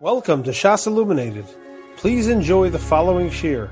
Welcome 0.00 0.44
to 0.44 0.52
Shas 0.52 0.86
Illuminated. 0.86 1.44
Please 1.96 2.28
enjoy 2.28 2.70
the 2.70 2.78
following 2.78 3.30
shir. 3.30 3.68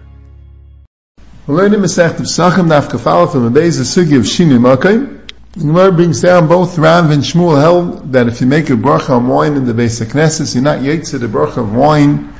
We're 1.47 1.55
learning 1.55 1.79
Masechet 1.79 2.17
Pesachim 2.17 2.67
Daf 2.67 2.89
Kafal 2.89 3.31
from 3.31 3.53
the 3.53 3.61
of 3.61 3.65
Sugi 3.65 4.17
of 4.17 4.25
Shinu 4.25 4.59
Makai. 4.59 5.21
The 5.53 5.61
Gemara 5.61 5.93
brings 5.93 6.23
down 6.23 6.49
both 6.49 6.77
Rav 6.79 7.13
and 7.13 7.23
Shmuel 7.23 7.61
held 7.61 8.13
that 8.13 8.27
if 8.27 8.41
you 8.41 8.49
make 8.49 8.71
a 8.71 8.73
bracha 8.73 9.11
on 9.11 9.29
wine 9.29 9.55
in 9.55 9.67
the 9.67 9.73
base 9.73 10.01
of 10.01 10.09
Knesset, 10.09 10.53
you're 10.53 10.65
not 10.65 10.81
yetzer 10.81 11.21
the 11.21 11.29
bracha 11.29 11.59
of 11.59 11.73
wine 11.73 12.35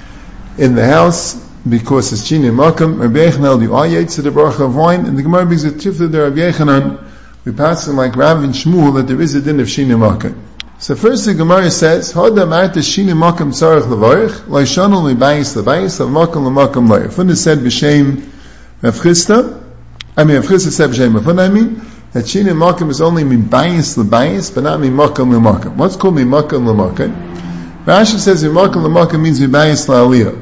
in 0.59 0.75
the 0.75 0.85
house 0.85 1.37
because 1.69 2.13
it's 2.13 2.29
Shinu 2.29 2.51
Makam. 2.51 2.99
Rabbi 2.99 3.19
Yechon 3.21 3.63
you 3.63 3.73
are 3.73 3.87
yetzer 3.87 4.25
the 4.25 4.31
bracha 4.31 4.63
of 4.63 4.75
wine, 4.75 5.07
and 5.07 5.17
the 5.17 5.23
Gemara 5.23 5.47
brings 5.47 5.63
a 5.63 5.71
tifta 5.71 6.11
to 6.11 6.23
Rabbi 6.23 6.39
Yechonon. 6.39 7.09
We 7.45 7.53
pass 7.53 7.87
him 7.87 7.95
like 7.95 8.17
Rav 8.17 8.43
and 8.43 8.53
Shmuel 8.53 8.97
that 8.97 9.07
there 9.07 9.21
is 9.21 9.37
a 9.37 9.41
din 9.41 9.61
of 9.61 9.69
Shinu 9.69 9.97
Makai. 9.97 10.37
So 10.79 10.95
first 10.95 11.25
the 11.25 11.33
Gemara 11.33 11.71
says, 11.71 12.13
Hoda 12.13 12.47
Marta 12.47 12.81
Shini 12.81 13.15
Makam 13.15 13.49
Tzarech 13.49 13.85
Levarich, 13.85 14.41
Loishanu 14.41 15.11
Libayis 15.11 15.57
Lebayis, 15.57 16.03
Av 16.03 16.11
Makam 16.11 16.45
Lemakam 16.45 16.91
Leir. 16.91 17.09
Funda 17.11 17.35
said 17.35 17.61
B'Shem 17.61 18.31
Rav 18.83 18.95
Chisda, 18.97 19.65
I 20.19 20.25
mean 20.25 20.37
Rav 20.37 20.45
Chisda 20.45 20.71
said 20.71 20.91
B'Shem 20.91 21.15
Rav 21.15 21.39
I 21.39 21.49
mean, 21.49 21.77
that 22.13 22.25
Shini 22.27 22.53
Makam 22.53 22.91
is 22.91 23.01
only 23.01 23.25
Mibayis 23.25 23.97
Lebayis, 23.97 24.55
but 24.55 24.65
not 24.65 24.79
Mimakam 24.79 25.33
Lemakam. 25.33 25.77
What's 25.77 25.97
called 25.97 26.17
Mimakam 26.17 26.67
Lemakam? 26.67 27.85
Rashi 27.87 28.19
says 28.19 28.45
Mimakam 28.45 28.85
Lemakam 28.85 29.23
means 29.23 29.41
Mibayis 29.41 29.89
La'aliyah. 29.89 30.35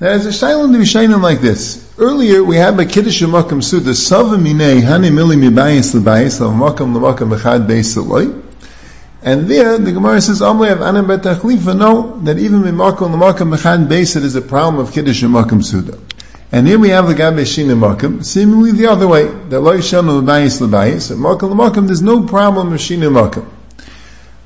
Now 0.00 0.08
there's 0.08 0.26
a 0.26 0.30
shaylan 0.30 0.72
to 0.72 0.78
be 0.78 0.84
shaylan 0.84 1.22
like 1.22 1.40
this. 1.40 1.94
Earlier 1.96 2.42
we 2.42 2.56
had 2.56 2.76
by 2.76 2.84
Kiddush 2.84 3.22
Makam 3.22 3.62
Suda, 3.62 3.94
Sava 3.94 4.36
Minei, 4.36 4.80
Hani 4.82 5.12
Mili 5.12 5.36
Mibayis 5.36 5.94
Lebayis, 5.94 6.40
Av 6.40 6.52
Makam 6.52 6.96
Lemakam 6.96 7.30
B'chad 7.30 7.68
Beis 7.68 7.96
Eloi. 7.96 8.42
And 9.26 9.48
there, 9.48 9.76
the 9.76 9.90
Gemara 9.90 10.20
says, 10.20 10.40
Amle 10.40 10.70
of 10.70 10.82
Anam 10.82 11.08
Bet 11.08 11.24
know 11.24 12.20
that 12.20 12.38
even 12.38 12.64
in 12.64 12.76
Makom 12.76 13.10
Lamakam 13.10 13.56
Mechan 13.56 13.88
Beis, 13.88 14.14
it 14.16 14.22
is 14.22 14.36
a 14.36 14.40
problem 14.40 14.78
of 14.78 14.92
Kiddush 14.92 15.20
and 15.24 15.34
Makam 15.34 15.64
Suda. 15.64 15.98
And 16.52 16.64
here 16.64 16.78
we 16.78 16.90
have 16.90 17.08
the 17.08 17.14
Gabe 17.14 17.44
Shin 17.44 17.66
Makam, 17.66 18.24
seemingly 18.24 18.70
the 18.70 18.86
other 18.86 19.08
way, 19.08 19.24
that 19.24 19.60
Lo 19.60 19.76
Yishanu 19.76 20.22
L'bayis 20.22 20.60
L'bayis, 20.60 21.10
at 21.10 21.16
Makam 21.16 21.52
Lamakam, 21.52 21.86
there's 21.86 22.02
no 22.02 22.22
problem 22.22 22.72
of 22.72 22.80
Shin 22.80 23.00
Makam. 23.00 23.48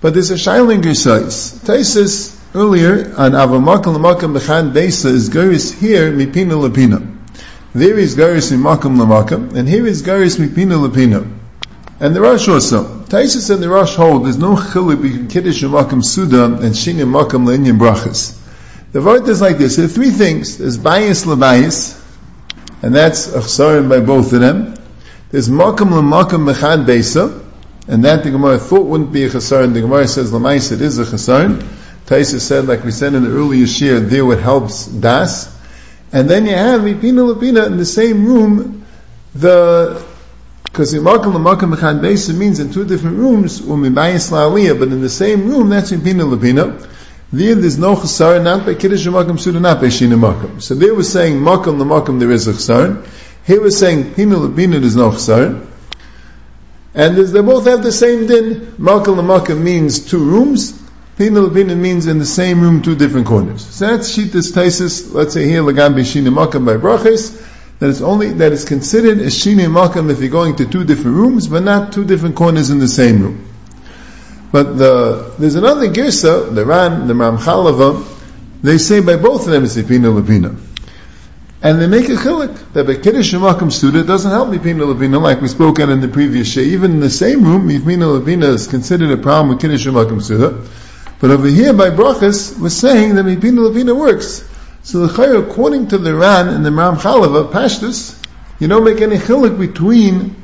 But 0.01 0.15
there's 0.15 0.31
a 0.31 0.39
Shailing 0.39 0.81
Gersais. 0.81 1.63
Taisis, 1.63 2.41
earlier, 2.55 3.15
on 3.19 3.33
Avamakam 3.33 3.95
Lamakam 3.95 4.35
Mechan 4.35 4.73
Beis, 4.73 5.05
is 5.05 5.29
Geris 5.29 5.79
here, 5.79 6.11
Mipina 6.11 6.57
Lapina. 6.57 7.19
There 7.75 7.99
is 7.99 8.17
Geris 8.17 8.51
in 8.51 8.61
Makam 8.61 8.97
Lamakam, 8.97 9.55
and 9.55 9.69
here 9.69 9.87
is 9.87 10.03
Geris 10.03 10.39
Mipina 10.39 10.89
Lapina. 10.89 11.31
And 12.01 12.17
the 12.17 12.23
Rosh 12.23 12.49
also. 12.49 13.00
Taisus 13.11 13.53
and 13.53 13.61
the 13.61 13.69
Rosh 13.69 13.97
hold 13.97 14.25
there's 14.25 14.39
no 14.39 14.55
chilik 14.55 15.03
between 15.03 15.27
Kiddush 15.27 15.65
and 15.65 15.73
Makam 15.73 16.05
Suda 16.05 16.45
and 16.45 16.73
Shinim 16.73 17.11
Makam 17.11 17.45
Le'inyan 17.45 17.77
Brachas. 17.77 18.39
The 18.93 19.03
word 19.03 19.29
is 19.29 19.41
like 19.41 19.59
this. 19.59 19.75
There 19.75 19.87
are 19.87 19.89
three 19.89 20.11
things. 20.11 20.59
There's 20.59 20.79
Bayis 20.79 21.27
Lebayis, 21.27 22.01
and 22.85 22.95
that's 22.95 23.27
Achsarim 23.27 23.89
by 23.89 23.99
both 23.99 24.33
of 24.33 24.39
them. 24.39 24.77
There's 25.33 25.49
Makam 25.49 25.89
Le'makam 25.91 26.53
Mechad 26.53 26.87
Beisa, 26.87 27.45
and 27.89 28.05
that 28.05 28.23
the 28.23 28.31
Gemara 28.31 28.59
thought 28.59 28.87
wouldn't 28.87 29.13
be 29.13 29.25
a 29.25 29.29
Chasarim. 29.29 29.75
The 29.75 29.81
Gemara 29.81 30.07
says 30.07 30.31
Lamais 30.31 30.71
it 30.71 30.81
is 30.81 31.01
a 31.01 31.05
Chasarim. 31.05 31.57
Taisus 32.07 32.43
said, 32.43 32.69
like 32.69 32.85
we 32.85 32.93
said 32.93 33.15
in 33.15 33.25
the 33.25 33.31
earlier 33.31 33.67
shir, 33.67 33.99
there 33.99 34.25
what 34.25 34.39
helps 34.39 34.87
Das. 34.87 35.53
And 36.13 36.31
then 36.31 36.47
you 36.47 36.55
have 36.55 36.83
Ipina 36.83 37.35
Lapina 37.35 37.67
in 37.67 37.77
the 37.77 37.85
same 37.85 38.25
room, 38.25 38.87
the 39.35 40.07
because 40.71 40.95
Imakam 40.95 41.33
Lamakam 41.33 41.75
Mechad 41.75 42.01
Beis 42.01 42.33
means 42.37 42.61
in 42.61 42.73
two 42.73 42.85
different 42.85 43.17
rooms, 43.17 43.61
Umibayis 43.61 44.31
La'aliyah, 44.31 44.79
but 44.79 44.89
in 44.89 45.01
the 45.01 45.09
same 45.09 45.49
room, 45.49 45.69
that's 45.69 45.91
in 45.91 46.01
Pina 46.01 46.23
Lapina. 46.23 46.89
There, 47.33 47.57
there's 47.57 47.79
no 47.79 47.97
chasar, 47.97 48.43
not 48.43 48.65
by 48.65 48.75
Kiddush 48.75 49.07
Makam 49.09 49.39
Suda, 49.39 49.59
not 49.59 49.81
by 49.81 49.89
Shina 49.89 50.19
Makam. 50.19 50.63
So 50.63 50.77
they 50.77 50.93
were 50.93 51.03
saying 51.03 51.41
Makam 51.41 51.83
Lamakam 51.83 52.21
there 52.21 52.31
is 52.31 52.47
a 52.47 52.53
chasar. 52.53 53.05
Here 53.45 53.61
we're 53.61 53.71
saying 53.71 54.15
Pina 54.15 54.37
Lapina 54.37 54.81
there's 54.81 54.95
no 54.95 55.11
chasar. 55.11 55.67
And 56.95 57.19
as 57.19 57.33
they 57.33 57.43
both 57.43 57.67
have 57.67 57.83
the 57.83 57.93
same 57.93 58.29
din. 58.29 58.61
Makam 58.79 59.17
Lamakam 59.17 59.61
means 59.61 60.09
two 60.09 60.25
rooms. 60.25 60.81
Pina 61.19 61.41
Lapina 61.41 61.77
means 61.77 62.07
in 62.07 62.21
the 62.21 62.27
same 62.27 62.61
room, 62.61 62.81
two 62.81 62.95
different 62.95 63.27
corners. 63.27 63.67
So 63.67 63.89
that's 63.89 64.17
Shitas 64.17 64.53
Taisis, 64.53 65.13
let's 65.13 65.35
say 65.35 65.47
here, 65.47 65.63
Lagam 65.63 65.95
Shina 65.95 66.33
Makam 66.33 66.65
by 66.65 66.75
Brachis 66.75 67.50
that 67.81 67.89
it's 67.89 68.03
only 68.03 68.29
that 68.35 68.53
it's 68.53 68.67
considered 68.67 69.19
a 69.19 69.27
shini 69.27 69.67
makam 69.67 70.11
if 70.11 70.21
you're 70.21 70.29
going 70.29 70.55
to 70.57 70.67
two 70.67 70.85
different 70.85 71.17
rooms, 71.17 71.49
but 71.49 71.63
not 71.63 71.93
two 71.93 72.05
different 72.05 72.37
corners 72.37 72.69
in 72.71 72.79
the 72.79 72.89
same 72.89 73.23
room. 73.23 73.49
But 74.53 74.77
the, 74.77 75.35
there's 75.39 75.55
another 75.55 75.89
girsa, 75.89 76.55
the 76.55 76.65
Ran, 76.65 77.07
the 77.07 77.15
Ramchalava, 77.15 78.07
they 78.63 78.77
say 78.77 79.01
by 79.01 79.17
both 79.17 79.47
of 79.47 79.53
them 79.53 79.65
it's 79.65 79.77
Ipina 79.77 80.13
Lapina. 80.13 80.59
And 81.63 81.81
they 81.81 81.87
make 81.87 82.09
a 82.09 82.17
chilik 82.17 82.73
that 82.75 82.87
by 82.87 82.97
Kiddush 82.97 83.33
Makam 83.35 83.73
student 83.73 84.07
doesn't 84.07 84.31
help 84.31 84.51
Ipina 84.51 84.93
Lapina 84.93 85.21
like 85.21 85.41
we 85.41 85.49
spoke 85.49 85.81
at 85.81 85.89
in 85.89 86.01
the 86.01 86.09
previous 86.09 86.53
shay. 86.53 86.65
Even 86.65 86.93
in 86.93 87.01
the 87.01 87.11
same 87.11 87.45
room, 87.45 87.69
Ipina 87.69 88.21
Lapina 88.21 88.45
is 88.45 88.67
considered 88.67 89.11
a 89.11 89.17
problem 89.17 89.51
with 89.51 89.61
Kiddush 89.61 89.87
Makam 89.87 90.21
student. 90.21 90.69
But 91.19 91.31
over 91.31 91.47
here 91.47 91.73
by 91.73 91.91
Brachas, 91.91 92.59
we're 92.59 92.69
saying 92.69 93.15
that 93.15 93.25
Ipina 93.25 93.71
Lapina 93.71 93.97
works. 93.97 94.50
So 94.83 95.07
the 95.07 95.13
Chayyim, 95.13 95.51
according 95.51 95.89
to 95.89 95.99
the 95.99 96.15
Ran 96.15 96.49
and 96.49 96.65
the 96.65 96.73
Ram 96.73 96.97
Chalava, 96.97 97.51
Pashtus, 97.51 98.17
you 98.59 98.67
don't 98.67 98.85
make 98.85 99.01
any 99.01 99.17
chilik 99.17 99.59
between 99.59 100.37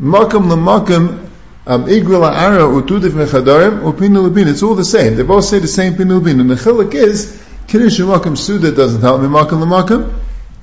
makam 0.00 0.48
lemakam, 0.50 1.28
um, 1.66 1.84
igla 1.86 2.32
ara, 2.32 2.66
or 2.66 2.82
two 2.82 3.00
different 3.00 3.30
chadarim, 3.30 3.84
or 3.84 3.92
pinu. 3.92 4.34
It's 4.48 4.62
all 4.62 4.74
the 4.74 4.84
same. 4.84 5.16
They 5.16 5.22
both 5.22 5.44
say 5.44 5.58
the 5.58 5.68
same 5.68 5.94
pinu 5.94 6.20
lebin. 6.20 6.40
And 6.40 6.50
the 6.50 6.54
chilik 6.54 6.94
is, 6.94 7.42
kiddush 7.66 8.00
makam 8.00 8.36
suda 8.36 8.72
doesn't 8.72 9.02
help 9.02 9.20
me 9.20 9.28
makam 9.28 9.62
lemakam, 9.62 10.12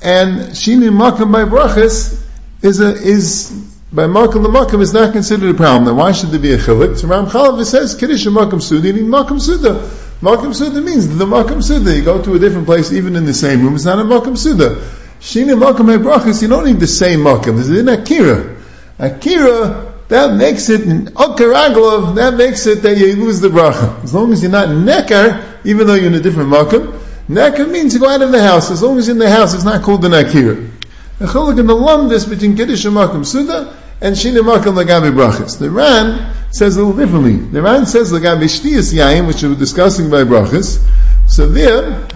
and 0.02 0.52
shini 0.52 0.90
makam 0.90 1.32
by 1.32 1.44
brachas 1.44 2.26
is 2.64 2.80
a, 2.82 2.94
is, 2.94 3.52
by 3.94 4.04
makam 4.04 4.46
lemakam 4.46 4.82
is 4.82 4.92
not 4.92 5.14
considered 5.14 5.52
a 5.52 5.54
problem. 5.54 5.86
Then 5.86 5.96
why 5.96 6.14
should 6.14 6.30
there 6.30 6.40
be 6.40 6.54
a 6.54 6.58
chilik? 6.58 6.98
So 6.98 7.08
Ram 7.08 7.28
Chalava 7.28 7.64
says, 7.64 7.94
kiddush 7.94 8.26
makam 8.26 8.62
suda, 8.62 8.88
you 8.88 8.94
need 8.94 9.04
makam 9.04 9.40
suda. 9.40 9.88
Makam 10.22 10.54
Suda 10.54 10.82
means 10.82 11.08
the 11.18 11.26
Makam 11.26 11.64
Suda. 11.64 11.96
You 11.96 12.04
go 12.04 12.22
to 12.22 12.36
a 12.36 12.40
different 12.40 12.66
place, 12.66 12.92
even 12.92 13.16
in 13.16 13.26
the 13.26 13.34
same 13.34 13.64
room, 13.64 13.76
it's 13.76 13.86
not 13.86 14.00
a 14.00 14.04
Makam 14.04 14.38
Suda. 14.38 14.76
Shini 15.22 15.58
Makam 15.58 15.98
Brachas, 16.04 16.42
you 16.42 16.50
don't 16.50 16.66
need 16.66 16.80
the 16.80 16.88
same 16.88 17.20
Makam. 17.20 17.56
This 17.56 17.70
is 17.70 17.80
an 17.80 17.88
Akira. 17.88 18.58
Akira, 19.00 19.94
that 20.10 20.36
makes 20.36 20.68
it, 20.70 20.82
Akaraglov, 20.82 22.16
that 22.16 22.34
makes 22.34 22.68
it 22.68 22.82
that 22.82 22.98
you 22.98 23.16
lose 23.16 23.40
the 23.40 23.48
bracha. 23.48 24.04
As 24.04 24.14
long 24.14 24.34
as 24.34 24.42
you're 24.42 24.52
not 24.52 24.68
Nekar, 24.68 25.58
even 25.64 25.88
though 25.88 25.94
you're 25.94 26.08
in 26.08 26.16
a 26.16 26.20
different 26.20 26.50
Makam, 26.50 27.00
Nekar 27.30 27.72
means 27.72 27.94
you 27.94 28.02
go 28.02 28.10
out 28.10 28.22
of 28.22 28.32
the 28.32 28.42
house. 28.42 28.72
As 28.72 28.82
long 28.82 28.98
as 28.98 29.08
you're 29.08 29.16
in 29.16 29.20
the 29.20 29.30
house, 29.30 29.54
it's 29.54 29.64
not 29.64 29.84
called 29.84 30.04
an 30.04 30.14
Akira. 30.14 30.56
The 31.20 31.26
chiluk 31.26 31.60
in 31.60 31.68
the 31.68 32.26
between 32.30 32.58
Kiddush 32.58 32.84
and 32.86 32.96
Makam 32.96 33.26
Suda 33.26 33.79
and 34.02 34.16
Shini 34.16 34.42
Makam 34.42 34.82
Lagabi 34.82 35.12
Brachas. 35.12 35.60
The 35.60 35.70
Ran 35.70 36.34
says 36.52 36.78
a 36.78 36.84
little 36.84 36.98
differently. 36.98 37.36
The 37.36 37.62
Ran 37.62 37.86
says 37.86 38.12
Lagabi 38.12 38.46
Shtiyas 38.46 38.94
Yaim, 38.94 39.28
which 39.28 39.44
we 39.44 39.50
were 39.50 39.56
discussing 39.56 40.10
by 40.10 40.24
Brachas. 40.24 40.86
So 41.28 41.48
there, 41.48 42.08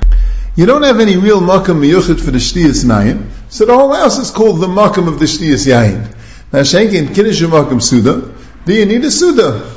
you 0.55 0.65
don't 0.65 0.83
have 0.83 0.99
any 0.99 1.17
real 1.17 1.41
Makam 1.41 1.81
Miyuchit 1.81 2.23
for 2.23 2.31
the 2.31 2.37
Shtiyas 2.37 2.85
Yaim. 2.85 3.29
So 3.49 3.65
the 3.65 3.75
whole 3.75 3.93
house 3.93 4.17
is 4.17 4.31
called 4.31 4.61
the 4.61 4.67
Makam 4.67 5.07
of 5.07 5.19
the 5.19 5.25
Shtiyas 5.25 5.67
Yaim. 5.67 6.15
Now 6.53 6.61
Shenkin 6.61 7.13
Kiddush 7.13 7.41
Makam 7.41 7.81
Suda, 7.81 8.33
do 8.65 8.73
you 8.73 8.85
need 8.85 9.03
a 9.03 9.11
Suda? 9.11 9.69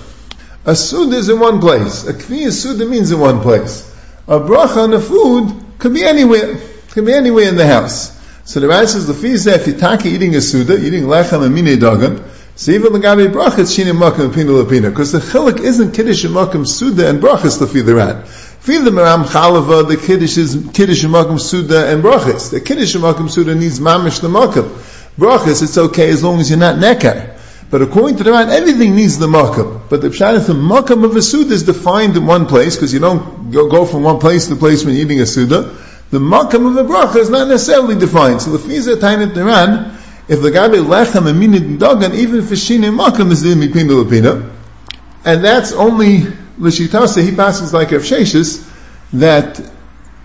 A 0.65 0.77
Suda 0.77 1.17
is 1.17 1.29
in 1.29 1.41
one 1.41 1.61
place. 1.61 2.07
A 2.07 2.13
Kviya 2.13 2.53
Suda 2.53 2.87
means 2.87 3.11
in 3.11 3.19
one 3.19 3.41
place. 3.41 3.93
A 4.29 4.41
bracha 4.41 4.79
on 4.79 4.91
the 4.91 5.01
food 5.01 5.79
could 5.79 5.95
be 5.95 6.05
anywhere. 6.05 6.59
Could 6.91 7.07
be 7.07 7.13
anywhere 7.13 7.49
in 7.49 7.57
the 7.57 7.67
house. 7.67 8.16
So 8.47 8.61
the 8.61 8.69
Ran 8.69 8.87
says, 8.87 9.09
Lefizeh, 9.09 9.57
if 9.57 9.67
you're 9.67 10.15
eating 10.15 10.37
a 10.37 10.41
suda, 10.41 10.79
eating 10.79 11.03
lechem 11.03 11.45
and 11.45 11.53
mine 11.53 11.65
dagan, 11.65 12.23
so 12.55 12.71
even 12.71 12.93
the 12.93 13.01
gabi 13.01 13.27
brachas 13.27 13.75
shini 13.75 13.93
makam 13.93 14.33
pina 14.33 14.53
lapina, 14.53 14.89
because 14.91 15.11
the 15.11 15.19
chilik 15.19 15.59
isn't 15.59 15.91
kiddush 15.91 16.23
and 16.23 16.33
makam 16.33 16.65
suda 16.65 17.09
and 17.11 17.21
brachas 17.21 17.59
lefi 17.59 17.85
the 17.85 17.97
Ran. 17.97 18.23
Fi 18.25 18.79
the 18.79 18.91
Maram 18.91 19.25
Chalava, 19.25 19.89
the 19.89 19.97
kiddush 19.97 20.39
is 20.39 20.71
kiddush 20.73 21.03
and 21.03 21.13
makam 21.13 21.41
suda 21.41 21.89
and 21.93 22.05
brachas. 22.05 22.53
The 22.53 22.61
kiddush 22.61 22.95
and 22.95 23.03
makam 23.03 23.29
suda 23.29 23.53
needs 23.57 23.81
mamish 23.81 24.21
the 24.21 24.29
makam. 24.29 24.69
Brachas, 25.19 25.65
it's 25.65 25.77
okay 25.77 26.09
as 26.11 26.23
long 26.23 26.39
as 26.39 26.49
you're 26.49 26.57
not 26.61 26.77
nekar. 26.77 27.37
But 27.69 27.83
according 27.83 28.19
to 28.19 28.23
the 28.23 28.31
Ran, 28.31 28.49
everything 28.51 28.95
needs 28.95 29.19
the 29.19 29.27
makam. 29.27 29.89
But 29.91 30.03
the 30.03 30.11
pshat 30.11 30.47
the 30.47 30.53
makam 30.53 31.05
of 31.05 31.17
a 31.17 31.21
suda 31.21 31.53
is 31.53 31.65
defined 31.65 32.17
in 32.17 32.27
one 32.27 32.47
place, 32.47 32.77
because 32.77 32.95
you 32.95 33.01
don't 33.01 33.51
go, 33.51 33.85
from 33.87 34.05
one 34.05 34.21
place 34.21 34.47
to 34.47 34.55
the 34.55 34.61
place 34.61 34.85
when 34.85 34.95
eating 34.95 35.21
a 35.21 35.27
suda 35.27 35.77
the 36.11 36.19
makam 36.19 36.71
of 36.71 36.77
a 36.77 36.89
bracha 36.89 37.17
is 37.17 37.31
not 37.31 37.49
necessarily 37.49 37.97
defined. 37.97 38.41
So 38.41 38.57
the 38.57 38.59
fiza 38.59 38.97
tainit 38.97 39.37
Iran, 39.37 39.99
if 40.29 40.41
the 40.41 40.51
gabi 40.51 40.85
lechem 40.85 41.29
and 41.29 41.39
minit 41.39 41.63
dagan, 41.79 42.15
even 42.15 42.41
if 42.41 42.59
shine 42.59 42.83
makam 42.83 43.33
is 43.33 43.45
in 43.45 43.59
mipina 43.59 44.05
lapina, 44.05 44.53
and 45.25 45.45
that's 45.45 45.73
only 45.73 46.23
l'shitasa 46.59 47.29
he 47.29 47.35
passes 47.35 47.73
like 47.73 47.91
Rav 47.91 48.03
Sheshis 48.03 48.73
that 49.15 49.61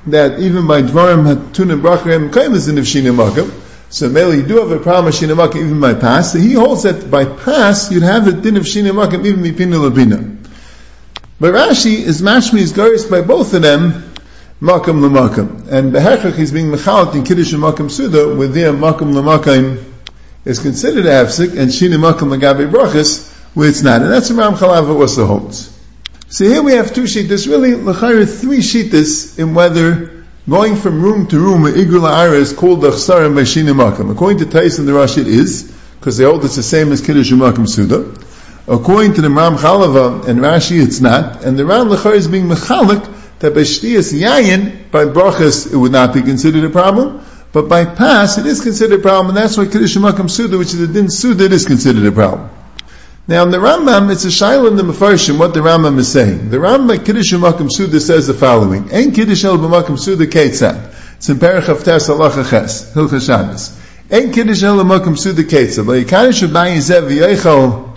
that 0.07 0.39
even 0.39 0.67
by 0.67 0.81
dvarim 0.81 1.23
hatun 1.23 1.71
and 1.71 1.81
bracha 1.81 2.15
and 2.15 2.31
kaim 2.31 2.53
is 2.53 2.67
in 2.67 2.83
shine 2.83 3.05
makam. 3.05 3.51
So 3.89 4.07
Mele, 4.07 4.35
you 4.35 4.43
do 4.43 4.59
have 4.59 4.71
a 4.71 4.79
problem 4.79 5.07
of 5.07 5.15
shine 5.15 5.29
makam 5.29 5.55
even 5.55 5.79
by 5.79 5.95
pass. 5.95 6.33
So 6.33 6.37
he 6.37 6.53
holds 6.53 6.83
that 6.83 7.09
by 7.09 7.25
pass 7.25 7.91
you'd 7.91 8.03
have 8.03 8.27
a 8.27 8.31
din 8.33 8.57
of 8.57 8.67
shine 8.67 8.85
makam 8.85 9.25
even 9.25 9.41
mipina 9.41 9.89
lapina. 9.89 10.37
But 11.39 11.55
Rashi 11.55 11.95
is 11.95 12.21
mashmi 12.21 12.59
is 12.59 13.05
by 13.07 13.21
both 13.21 13.55
of 13.55 13.63
them 13.63 14.10
makam 14.61 15.01
l'makam. 15.01 15.67
And 15.71 15.91
behechach 15.91 16.35
he's 16.35 16.51
being 16.51 16.67
mechalat 16.67 17.15
in 17.15 17.23
kiddush 17.23 17.53
and 17.53 17.63
makam 17.63 17.89
suda, 17.89 18.35
where 18.35 18.47
there 18.47 18.71
makam 18.71 19.13
l'makam 19.13 19.83
is 20.45 20.59
considered 20.59 21.05
a 21.05 21.09
hefsek, 21.09 21.57
and 21.57 21.71
shini 21.71 21.97
makam 21.97 22.31
l'gabe 22.31 22.71
brachas, 22.71 23.33
where 23.55 23.67
it's 23.67 23.81
not. 23.81 24.01
And 24.01 24.11
that's 24.11 24.29
what 24.29 24.39
Ram 24.39 24.53
Chalava 24.53 24.99
also 24.99 25.25
holds. 25.25 25.77
So 26.29 26.45
here 26.45 26.61
we 26.61 26.73
have 26.73 26.93
two 26.93 27.03
sheetas, 27.03 27.47
really, 27.47 27.75
l'chayr, 27.75 28.39
three 28.39 28.59
sheetas 28.59 29.37
in 29.39 29.53
whether 29.53 30.23
going 30.47 30.75
from 30.75 31.01
room 31.01 31.27
to 31.27 31.39
room, 31.39 31.63
igul 31.63 32.01
ha'ara 32.01 32.37
is 32.37 32.53
called 32.53 32.81
the 32.81 32.91
chsarim 32.91 33.35
by 33.35 33.41
shini 33.41 33.73
makam. 33.73 34.11
According 34.11 34.37
to 34.37 34.43
and 34.43 34.87
the 34.87 34.91
Rashi 34.91 35.19
it 35.19 35.27
is, 35.27 35.75
because 35.99 36.17
they 36.17 36.23
hold 36.23 36.45
it's 36.45 36.55
the 36.55 36.63
same 36.63 36.91
as 36.91 37.01
kiddush 37.01 37.31
and 37.31 37.41
makam 37.41 37.67
suda. 37.67 38.15
According 38.67 39.15
to 39.15 39.21
the 39.21 39.29
Ram 39.29 39.57
Chalava 39.57 40.27
and 40.27 40.39
Rashi, 40.39 40.81
it's 40.81 41.01
not. 41.01 41.43
And 41.43 41.57
the 41.57 41.65
Ram 41.65 41.87
Lechar 41.87 42.13
is 42.13 42.27
being 42.27 42.45
mechalik 42.45 43.20
that 43.41 43.53
by 43.53 43.61
shtiyas 43.61 44.13
yayin, 44.17 44.89
by 44.91 45.05
brachas, 45.05 45.71
it 45.71 45.75
would 45.75 45.91
not 45.91 46.13
be 46.13 46.21
considered 46.21 46.63
a 46.63 46.69
problem. 46.69 47.25
But 47.51 47.67
by 47.67 47.83
pas, 47.83 48.37
it 48.37 48.45
is 48.45 48.61
considered 48.61 48.99
a 48.99 49.01
problem, 49.01 49.29
and 49.29 49.37
that's 49.37 49.57
why 49.57 49.65
Kiddush 49.65 49.97
Makam 49.97 50.29
Suda, 50.29 50.57
which 50.57 50.73
is 50.73 50.79
a 50.79 50.87
din 50.87 51.09
Suda, 51.09 51.45
it 51.45 51.51
is 51.51 51.65
considered 51.65 52.05
a 52.05 52.11
problem. 52.11 52.49
Now 53.27 53.43
in 53.43 53.51
the 53.51 53.57
Rambam, 53.57 54.11
it's 54.11 54.23
a 54.23 54.29
shaila 54.29 54.69
in 54.69 54.77
the 54.77 54.83
Mefarshim, 54.83 55.37
what 55.37 55.53
the 55.53 55.59
Rambam 55.59 55.97
is 55.97 56.11
saying. 56.11 56.49
The 56.49 56.57
Rambam, 56.57 57.05
Kiddush 57.05 57.33
Makam 57.33 57.69
Suda, 57.69 57.99
says 57.99 58.27
the 58.27 58.33
following, 58.33 58.93
Ein 58.93 59.11
Kiddush 59.11 59.43
El 59.43 59.57
B'Makam 59.57 59.99
Suda 59.99 60.27
Ketzad. 60.27 60.93
It's 61.17 61.29
in 61.29 61.37
Perich 61.37 61.63
Haftas 61.63 62.09
Allah 62.09 62.31
Ches, 62.49 62.93
Hilcha 62.93 63.25
Shabbos. 63.25 63.77
Ein 64.09 64.31
Kiddush 64.31 64.63
El 64.63 64.77
B'Makam 64.77 65.17
Suda 65.17 65.43
Ketzad. 65.43 65.85
Lo 65.85 65.93
Yikadish 66.01 66.47
B'Bayin 66.47 66.77
Zev 66.77 67.09
V'Yeichel 67.09 67.95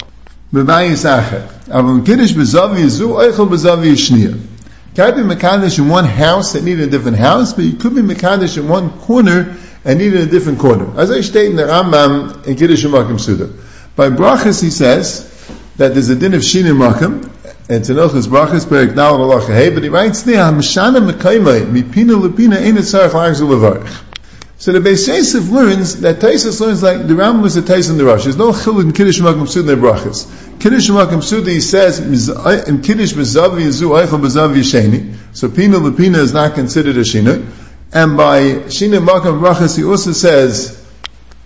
B'Bayin 0.52 0.96
Sacher. 0.96 1.48
Avon 1.70 2.04
Kiddush 2.04 2.32
B'Zav 2.32 2.76
Yizu, 2.76 3.14
Eichel 3.22 3.48
B'Zav 3.48 3.84
Yishniya. 3.84 4.53
Can't 4.94 5.16
be 5.16 5.22
Mekadesh 5.22 5.80
in 5.80 5.88
one 5.88 6.04
house 6.04 6.52
that 6.52 6.62
needed 6.62 6.88
a 6.88 6.90
different 6.90 7.16
house, 7.16 7.52
but 7.52 7.64
you 7.64 7.72
could 7.72 7.96
be 7.96 8.00
Mekadesh 8.00 8.56
in 8.58 8.68
one 8.68 8.90
corner 9.00 9.56
and 9.84 9.98
needed 9.98 10.20
a 10.20 10.26
different 10.26 10.60
corner. 10.60 10.96
As 10.98 11.10
I 11.10 11.20
state 11.20 11.50
in 11.50 11.56
the 11.56 11.64
Rambam 11.64 12.46
in 12.46 12.54
Kiddush 12.54 12.84
Makim 12.84 13.20
Suda. 13.20 13.52
By 13.96 14.10
Brachas 14.10 14.62
he 14.62 14.70
says 14.70 15.30
that 15.78 15.94
there's 15.94 16.10
a 16.10 16.14
din 16.14 16.34
of 16.34 16.42
Shinim 16.42 16.78
Makim, 16.78 17.24
and 17.68 17.84
Tanochas 17.84 18.28
Brachas 18.28 18.66
Perik 18.66 18.94
Dal 18.94 19.20
Allah 19.20 19.40
but 19.74 19.82
he 19.82 19.88
writes 19.88 20.22
there, 20.22 20.36
Hamashana 20.36 21.10
Mekaimai, 21.10 21.62
Mipina 21.62 22.20
Lupina 22.20 22.56
Ein 22.56 22.76
Etzarech 22.76 23.10
Lagzul 23.10 23.48
Levarich. 23.48 24.13
So 24.56 24.72
the 24.72 24.78
Beis 24.78 25.08
Yosef 25.08 25.50
learns 25.50 26.00
that 26.00 26.20
Taisus 26.20 26.60
learns 26.60 26.82
like 26.82 27.06
the 27.08 27.14
Rambam 27.14 27.42
was 27.42 27.56
a 27.56 27.62
Tais 27.62 27.90
in 27.90 27.98
the 27.98 28.04
Rosh. 28.04 28.22
There's 28.22 28.36
no 28.36 28.52
chiluk 28.52 28.84
in 28.84 28.92
Kiddush 28.92 29.20
Makom 29.20 29.48
Sud 29.48 29.68
in 29.68 29.78
brachas. 29.80 30.60
Kiddush 30.60 30.90
Makom 30.90 31.22
Sud 31.22 31.46
he 31.46 31.60
says 31.60 32.30
uh, 32.30 32.64
in 32.68 32.80
Kiddush 32.80 33.14
Bezavi 33.14 33.62
Yizu 33.62 33.90
Eichel 33.90 34.20
Bezavi 34.20 34.60
Yisheni. 34.60 35.16
So 35.32 35.50
Pina 35.50 35.78
Lepina 35.78 36.18
is 36.18 36.32
not 36.32 36.54
considered 36.54 36.96
a 36.96 37.00
Shina. 37.00 37.44
And 37.92 38.16
by 38.16 38.40
Shina 38.70 39.04
Makom 39.04 39.40
brachas 39.40 39.76
he 39.76 39.84
also 39.84 40.12
says 40.12 40.80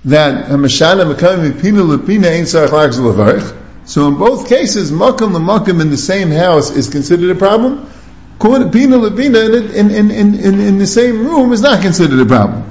that 0.04 0.50
Hamashana 0.50 1.12
Mekayim 1.14 1.62
Pina 1.62 1.80
Lepina 1.80 2.30
Ein 2.30 2.44
Sarach 2.44 2.68
Lagzul 2.68 3.14
Levarich. 3.14 3.56
So 3.86 4.06
in 4.08 4.16
both 4.16 4.50
cases, 4.50 4.92
Makom 4.92 5.32
Lemakom 5.34 5.80
in 5.80 5.88
the 5.88 5.96
same 5.96 6.30
house 6.30 6.70
is 6.70 6.90
considered 6.90 7.34
a 7.34 7.38
problem. 7.38 7.90
Pina 8.38 8.98
Lepina 8.98 9.74
in, 9.74 9.90
in, 9.90 10.10
in, 10.10 10.34
in, 10.34 10.60
in 10.60 10.78
the 10.78 10.86
same 10.86 11.26
room 11.26 11.54
is 11.54 11.62
not 11.62 11.80
considered 11.80 12.20
a 12.20 12.26
problem. 12.26 12.70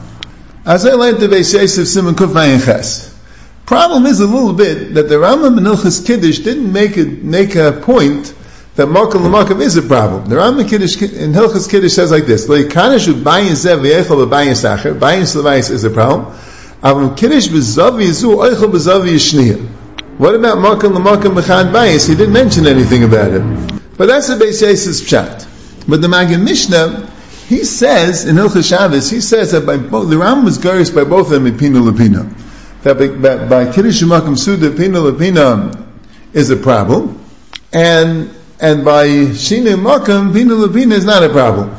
As 0.67 0.85
I 0.85 0.95
learned 0.95 1.19
the 1.19 1.27
Beis 1.27 1.53
Yosef. 1.53 3.17
Problem 3.65 4.05
is 4.05 4.19
a 4.19 4.27
little 4.27 4.51
bit 4.51 4.95
that 4.95 5.07
the 5.07 5.15
Rambam 5.15 5.57
in 5.57 5.63
Hilchas 5.63 6.05
Kiddush 6.05 6.39
didn't 6.39 6.73
make 6.73 6.97
a, 6.97 7.05
make 7.05 7.55
a 7.55 7.71
point 7.71 8.33
that 8.75 8.89
Makam 8.89 9.23
L'Makam 9.23 9.61
is 9.61 9.77
a 9.77 9.81
problem. 9.81 10.25
The 10.25 10.35
Rambam 10.35 10.69
Kiddush, 10.69 11.01
in 11.01 11.31
Hilchas 11.31 11.71
Kiddush 11.71 11.93
says 11.93 12.11
like 12.11 12.25
this, 12.25 12.49
Le'ikanish 12.49 13.07
u'bayin 13.07 13.51
zev 13.51 13.79
v'yechel 13.79 14.27
b'bayin 14.27 14.57
sacher, 14.57 14.93
bayin 14.93 15.21
slavayis 15.21 15.71
is 15.71 15.85
a 15.85 15.89
problem. 15.89 16.35
Avim 16.83 17.15
Kiddush 17.15 17.47
b'zav 17.47 18.03
yizu 18.03 18.35
oichel 18.35 18.69
b'zav 18.69 19.07
yishniya. 19.07 19.65
What 20.17 20.35
about 20.35 20.57
Makam 20.57 20.93
L'Makam 20.95 21.33
b'chan 21.33 21.71
bayis? 21.71 22.09
He 22.09 22.15
didn't 22.15 22.33
mention 22.33 22.67
anything 22.67 23.05
about 23.05 23.31
it. 23.31 23.41
But 23.97 24.07
that's 24.07 24.27
the 24.27 24.33
Beis 24.33 24.61
Yosef's 24.61 24.99
pshat. 24.99 25.47
But 25.87 26.01
the 26.01 26.09
Maggid 26.09 26.41
Mishnah, 26.41 27.09
he 27.47 27.63
says 27.63 28.25
in 28.25 28.35
Hilchas 28.35 28.67
Shabbos, 28.67 29.09
he 29.09 29.21
says 29.21 29.51
that 29.53 29.65
by 29.65 29.77
both, 29.77 30.09
the 30.09 30.17
Ram 30.17 30.43
was 30.43 30.57
garish 30.57 30.89
by 30.89 31.05
both 31.05 31.27
of 31.27 31.31
them 31.31 31.45
in 31.45 31.57
Pina 31.57 31.79
Lapina. 31.79 32.33
That 32.83 32.97
by, 32.97 33.07
by, 33.07 33.47
by 33.65 33.71
Kiddush 33.71 34.03
Makam 34.03 34.37
Suda, 34.37 34.71
Pina 34.71 34.99
Lapina 34.99 35.87
is 36.33 36.49
a 36.49 36.57
problem, 36.57 37.23
and 37.71 38.33
and 38.59 38.83
by 38.83 39.07
Shina 39.07 39.75
Makam, 39.75 40.33
Pina 40.33 40.55
Lapina 40.55 40.93
is 40.93 41.05
not 41.05 41.23
a 41.23 41.29
problem. 41.29 41.77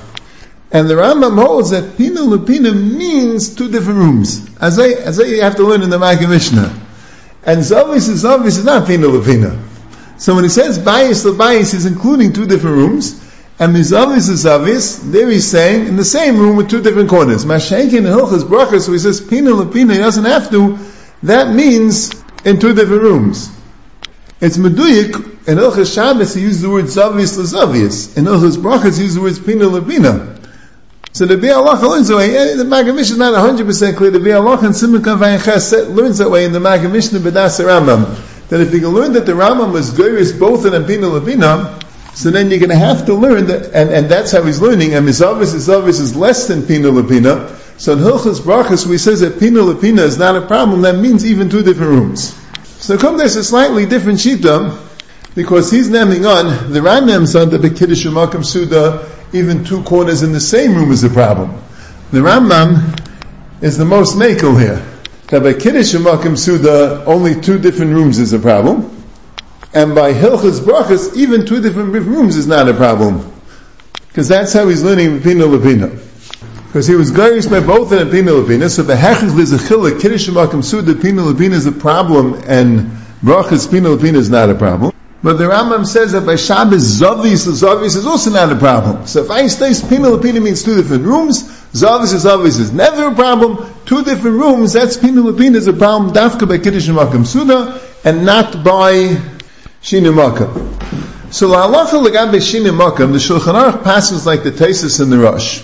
And 0.70 0.88
the 0.88 0.94
Rambam 0.94 1.42
holds 1.42 1.70
that 1.70 1.96
Pina 1.96 2.20
Lapina 2.20 2.72
means 2.74 3.54
two 3.54 3.70
different 3.70 3.98
rooms. 3.98 4.48
As 4.60 4.78
I, 4.78 4.88
as 4.88 5.18
I 5.18 5.26
have 5.42 5.56
to 5.56 5.64
learn 5.64 5.82
in 5.82 5.90
the 5.90 5.98
Maggid 5.98 6.28
Mishnah. 6.28 6.72
And 7.44 7.60
Zavis 7.60 8.08
is 8.08 8.24
Zavis 8.24 8.58
is 8.58 8.64
not 8.64 8.86
Pina 8.86 9.06
Lapina. 9.06 9.58
So 10.18 10.34
when 10.34 10.44
he 10.44 10.50
says 10.50 10.78
Bayis 10.78 11.30
Labayis, 11.30 11.72
he's 11.72 11.86
including 11.86 12.32
two 12.32 12.46
different 12.46 12.76
rooms. 12.76 13.27
And 13.60 13.74
mizavis 13.74 14.30
is 14.30 14.46
avis, 14.46 14.98
there 14.98 15.28
he's 15.28 15.48
saying, 15.48 15.88
in 15.88 15.96
the 15.96 16.04
same 16.04 16.38
room 16.38 16.56
with 16.56 16.70
two 16.70 16.80
different 16.80 17.10
corners. 17.10 17.44
Mashenkin 17.44 17.98
and 17.98 18.06
Hilchas 18.06 18.44
Brachas, 18.44 18.82
so 18.82 18.92
he 18.92 18.98
says, 18.98 19.20
Pina 19.20 19.50
Lapina, 19.50 19.94
he 19.94 19.98
doesn't 19.98 20.24
have 20.24 20.50
to, 20.50 20.78
that 21.24 21.52
means 21.52 22.12
in 22.44 22.60
two 22.60 22.72
different 22.72 23.02
rooms. 23.02 23.50
It's 24.40 24.56
Meduyik, 24.56 25.48
in 25.48 25.56
Hilchas 25.58 25.92
Shabbos 25.92 26.34
he 26.34 26.42
uses 26.42 26.62
the 26.62 26.70
word 26.70 26.84
Zavis 26.84 27.36
Lazavius. 27.36 28.16
In 28.16 28.26
Hilchas 28.26 28.56
Brachas 28.56 28.96
he 28.96 29.02
uses 29.02 29.16
the 29.16 29.22
words 29.22 29.38
Pina 29.40 29.64
Lapina. 29.64 30.38
So 31.12 31.26
the 31.26 31.36
Bi 31.36 31.48
Allah 31.48 31.80
learns 31.88 32.08
that 32.08 32.16
way. 32.16 32.36
Eh, 32.36 32.54
the 32.54 32.64
Maggid 32.64 32.94
Mishnah 32.94 33.14
is 33.14 33.18
not 33.18 33.34
100% 33.34 33.96
clear. 33.96 34.10
The 34.10 34.20
Bi 34.20 34.32
Allah 34.32 34.58
and 34.62 34.76
Simon 34.76 35.02
Kavayin 35.02 35.96
learns 35.96 36.18
that 36.18 36.30
way 36.30 36.44
in 36.44 36.52
the 36.52 36.60
Maggid 36.60 36.92
Mishnah 36.92 37.18
B'das 37.18 37.58
Rambam. 37.64 38.48
That 38.50 38.60
if 38.60 38.72
you 38.72 38.80
can 38.80 38.90
learn 38.90 39.14
that 39.14 39.26
the 39.26 39.32
Rambam 39.32 39.72
was 39.72 39.90
Goyris 39.90 40.38
both 40.38 40.64
in 40.64 40.74
a 40.74 40.86
Pina 40.86 41.06
Lapina, 41.06 41.87
so 42.14 42.30
then 42.30 42.50
you're 42.50 42.58
going 42.58 42.70
to 42.70 42.76
have 42.76 43.06
to 43.06 43.14
learn 43.14 43.46
that, 43.46 43.72
and, 43.72 43.90
and 43.90 44.08
that's 44.08 44.32
how 44.32 44.42
he's 44.42 44.60
learning. 44.60 44.94
And 44.94 45.06
mizavis 45.06 45.54
mizavis 45.54 46.00
is 46.00 46.16
less 46.16 46.48
than 46.48 46.66
pina 46.66 46.88
lapina. 46.88 47.56
So 47.78 47.92
in 47.92 48.00
Hilchas 48.00 48.40
Brachas, 48.40 48.86
we 48.86 48.98
says 48.98 49.20
that 49.20 49.38
pina 49.38 49.60
lapina 49.60 50.00
is 50.00 50.18
not 50.18 50.36
a 50.36 50.46
problem. 50.46 50.82
That 50.82 50.96
means 50.96 51.24
even 51.24 51.48
two 51.48 51.62
different 51.62 51.92
rooms. 51.92 52.34
So 52.82 52.98
come 52.98 53.16
there's 53.16 53.36
a 53.36 53.44
slightly 53.44 53.86
different 53.86 54.18
shita 54.18 54.84
because 55.34 55.70
he's 55.70 55.88
naming 55.88 56.26
on 56.26 56.72
the 56.72 56.80
Rambam's 56.80 57.36
on 57.36 57.50
the 57.50 57.58
Bekiddush 57.58 58.10
Makam 58.10 58.44
Suda. 58.44 59.08
Even 59.32 59.62
two 59.62 59.82
corners 59.82 60.22
in 60.22 60.32
the 60.32 60.40
same 60.40 60.74
room 60.74 60.90
is 60.90 61.04
a 61.04 61.10
problem. 61.10 61.62
The 62.10 62.20
Rambam 62.20 63.62
is 63.62 63.76
the 63.76 63.84
most 63.84 64.16
makel 64.16 64.58
here. 64.58 64.82
That 65.28 65.42
by 65.42 65.52
Kiddush 65.52 65.94
Makam 65.94 66.38
Suda, 66.38 67.04
only 67.04 67.40
two 67.40 67.58
different 67.58 67.92
rooms 67.92 68.18
is 68.18 68.32
a 68.32 68.38
problem. 68.38 68.97
And 69.74 69.94
by 69.94 70.14
Hilchas 70.14 70.60
Brachas, 70.60 71.14
even 71.16 71.44
two 71.44 71.60
different 71.60 71.92
rooms 71.92 72.36
is 72.36 72.46
not 72.46 72.68
a 72.68 72.74
problem. 72.74 73.30
Because 74.08 74.28
that's 74.28 74.52
how 74.52 74.66
he's 74.66 74.82
learning 74.82 75.22
Pina 75.22 75.44
Lapina. 75.44 75.90
Because 76.66 76.86
he 76.86 76.94
was 76.94 77.10
going 77.10 77.40
by 77.48 77.60
both 77.60 77.92
in 77.92 78.10
Pina 78.10 78.32
Lapina, 78.32 78.70
so 78.70 78.82
the 78.82 78.94
Hechach 78.94 79.38
is 79.38 79.52
a 79.52 79.56
chilek, 79.56 80.00
Kiddush 80.00 80.28
Makam 80.28 80.64
Suda, 80.64 80.94
Pina 80.94 81.22
Lapina 81.22 81.52
is 81.52 81.66
a 81.66 81.72
problem, 81.72 82.34
and 82.46 82.90
Brachas 83.22 83.70
Pina 83.70 83.90
Lapina 83.90 84.16
is 84.16 84.30
not 84.30 84.48
a 84.48 84.54
problem. 84.54 84.92
But 85.22 85.34
the 85.34 85.44
Rambam 85.44 85.86
says 85.86 86.12
that 86.12 86.24
by 86.24 86.36
Shabbos, 86.36 87.00
Zavis, 87.00 87.46
Zavis 87.48 87.96
is 87.96 88.06
also 88.06 88.30
not 88.30 88.52
a 88.52 88.56
problem. 88.56 89.06
So 89.06 89.24
if 89.24 89.30
I 89.30 89.46
say 89.48 89.72
Pina 89.88 90.08
Lapina 90.08 90.42
means 90.42 90.62
two 90.62 90.76
different 90.76 91.04
rooms, 91.04 91.42
Zavis 91.72 92.14
is 92.14 92.24
Zavis 92.24 92.60
is 92.60 92.72
never 92.72 93.08
a 93.08 93.14
problem, 93.14 93.66
two 93.84 94.02
different 94.02 94.36
rooms, 94.36 94.72
that's 94.72 94.96
Pina 94.96 95.20
Lapina 95.22 95.56
is 95.56 95.66
a 95.66 95.72
problem, 95.72 96.12
Dafka 96.12 96.48
by 96.48 96.58
Kiddush 96.58 96.86
Suda, 97.30 97.80
and 98.04 98.24
not 98.24 98.64
by 98.64 99.20
Shina 99.82 100.12
Makam. 100.12 101.32
So 101.32 101.48
la'alacha 101.48 102.04
legabe 102.04 102.36
Shina 102.36 102.76
Makam, 102.76 103.12
the 103.12 103.18
Shulchan 103.18 103.54
Aruch 103.54 103.84
passes 103.84 104.26
like 104.26 104.42
the 104.42 104.50
Tesis 104.50 105.00
in 105.00 105.10
the 105.10 105.18
Rush. 105.18 105.62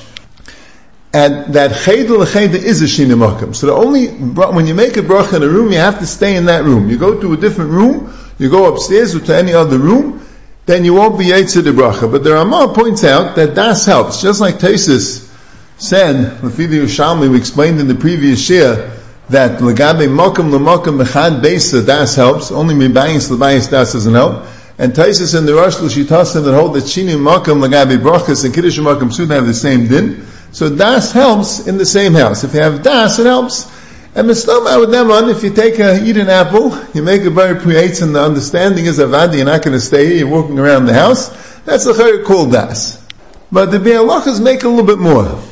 And 1.12 1.54
that 1.54 1.70
chayda 1.70 2.18
l'chayda 2.18 2.54
is 2.54 2.82
a 2.82 2.86
Shina 2.86 3.16
Makam. 3.16 3.54
So 3.54 3.66
the 3.66 3.72
only, 3.72 4.08
when 4.08 4.66
you 4.66 4.74
make 4.74 4.96
a 4.96 5.00
bracha 5.00 5.34
in 5.34 5.42
a 5.42 5.48
room, 5.48 5.70
you 5.70 5.78
have 5.78 6.00
to 6.00 6.06
stay 6.06 6.36
in 6.36 6.46
that 6.46 6.64
room. 6.64 6.90
You 6.90 6.98
go 6.98 7.20
to 7.20 7.32
a 7.32 7.36
different 7.36 7.70
room, 7.70 8.12
you 8.38 8.50
go 8.50 8.72
upstairs 8.72 9.14
or 9.14 9.20
to 9.20 9.36
any 9.36 9.52
other 9.52 9.78
room, 9.78 10.26
then 10.66 10.84
you 10.84 10.94
won't 10.94 11.18
be 11.18 11.26
Yitzhak 11.26 11.64
the 11.64 11.70
bracha. 11.70 12.10
But 12.10 12.24
the 12.24 12.32
Ramah 12.32 12.72
points 12.74 13.04
out 13.04 13.36
that 13.36 13.54
das 13.54 13.86
helps. 13.86 14.22
Just 14.22 14.40
like 14.40 14.56
Tesis 14.56 15.30
said, 15.76 16.40
Lafidi 16.40 16.82
Ushalmi, 16.82 17.30
we 17.30 17.36
explained 17.36 17.80
in 17.80 17.88
the 17.88 17.94
previous 17.94 18.48
year, 18.48 18.93
that 19.28 19.60
legabe 19.60 20.08
mokum 20.08 20.50
lemokum 20.50 21.02
mechad 21.02 21.42
besa 21.42 21.84
das 21.84 22.16
helps. 22.16 22.50
Only 22.50 22.74
mibayis 22.74 23.30
lebayis 23.30 23.70
das 23.70 23.94
doesn't 23.94 24.12
help. 24.12 24.46
And 24.76 24.92
Taisus 24.92 25.38
and 25.38 25.46
the 25.46 25.54
Rosh 25.54 25.80
L'shitasim 25.80 26.44
that 26.44 26.54
hold 26.54 26.74
that 26.74 26.84
shini 26.84 27.16
mokum 27.16 27.66
legabe 27.66 27.98
brachas 27.98 28.44
and 28.44 28.54
kiddush 28.54 28.78
mokum 28.78 29.12
soon 29.12 29.30
have 29.30 29.46
the 29.46 29.54
same 29.54 29.88
din. 29.88 30.26
So 30.52 30.74
das 30.74 31.12
helps 31.12 31.66
in 31.66 31.78
the 31.78 31.86
same 31.86 32.14
house. 32.14 32.44
If 32.44 32.54
you 32.54 32.60
have 32.60 32.82
das, 32.82 33.18
it 33.18 33.26
helps. 33.26 33.70
And 34.16 34.30
them 34.30 35.10
on, 35.10 35.28
if 35.28 35.42
you 35.42 35.50
take 35.50 35.80
a, 35.80 36.04
eat 36.04 36.16
an 36.16 36.28
apple, 36.28 36.78
you 36.94 37.02
make 37.02 37.22
a 37.22 37.30
very 37.30 37.60
creates 37.60 38.00
and 38.00 38.14
the 38.14 38.22
understanding 38.22 38.86
is 38.86 39.00
avadi, 39.00 39.38
you're 39.38 39.46
not 39.46 39.64
going 39.64 39.76
to 39.76 39.80
stay 39.80 40.06
here, 40.06 40.18
you're 40.18 40.28
walking 40.28 40.60
around 40.60 40.86
the 40.86 40.94
house, 40.94 41.30
that's 41.64 41.86
a 41.86 41.92
very 41.92 42.24
cool 42.24 42.48
das. 42.48 43.04
But 43.50 43.72
the 43.72 43.80
Be'alachas 43.80 44.40
make 44.40 44.62
a 44.62 44.68
little 44.68 44.86
bit 44.86 44.98
more. 45.00 45.42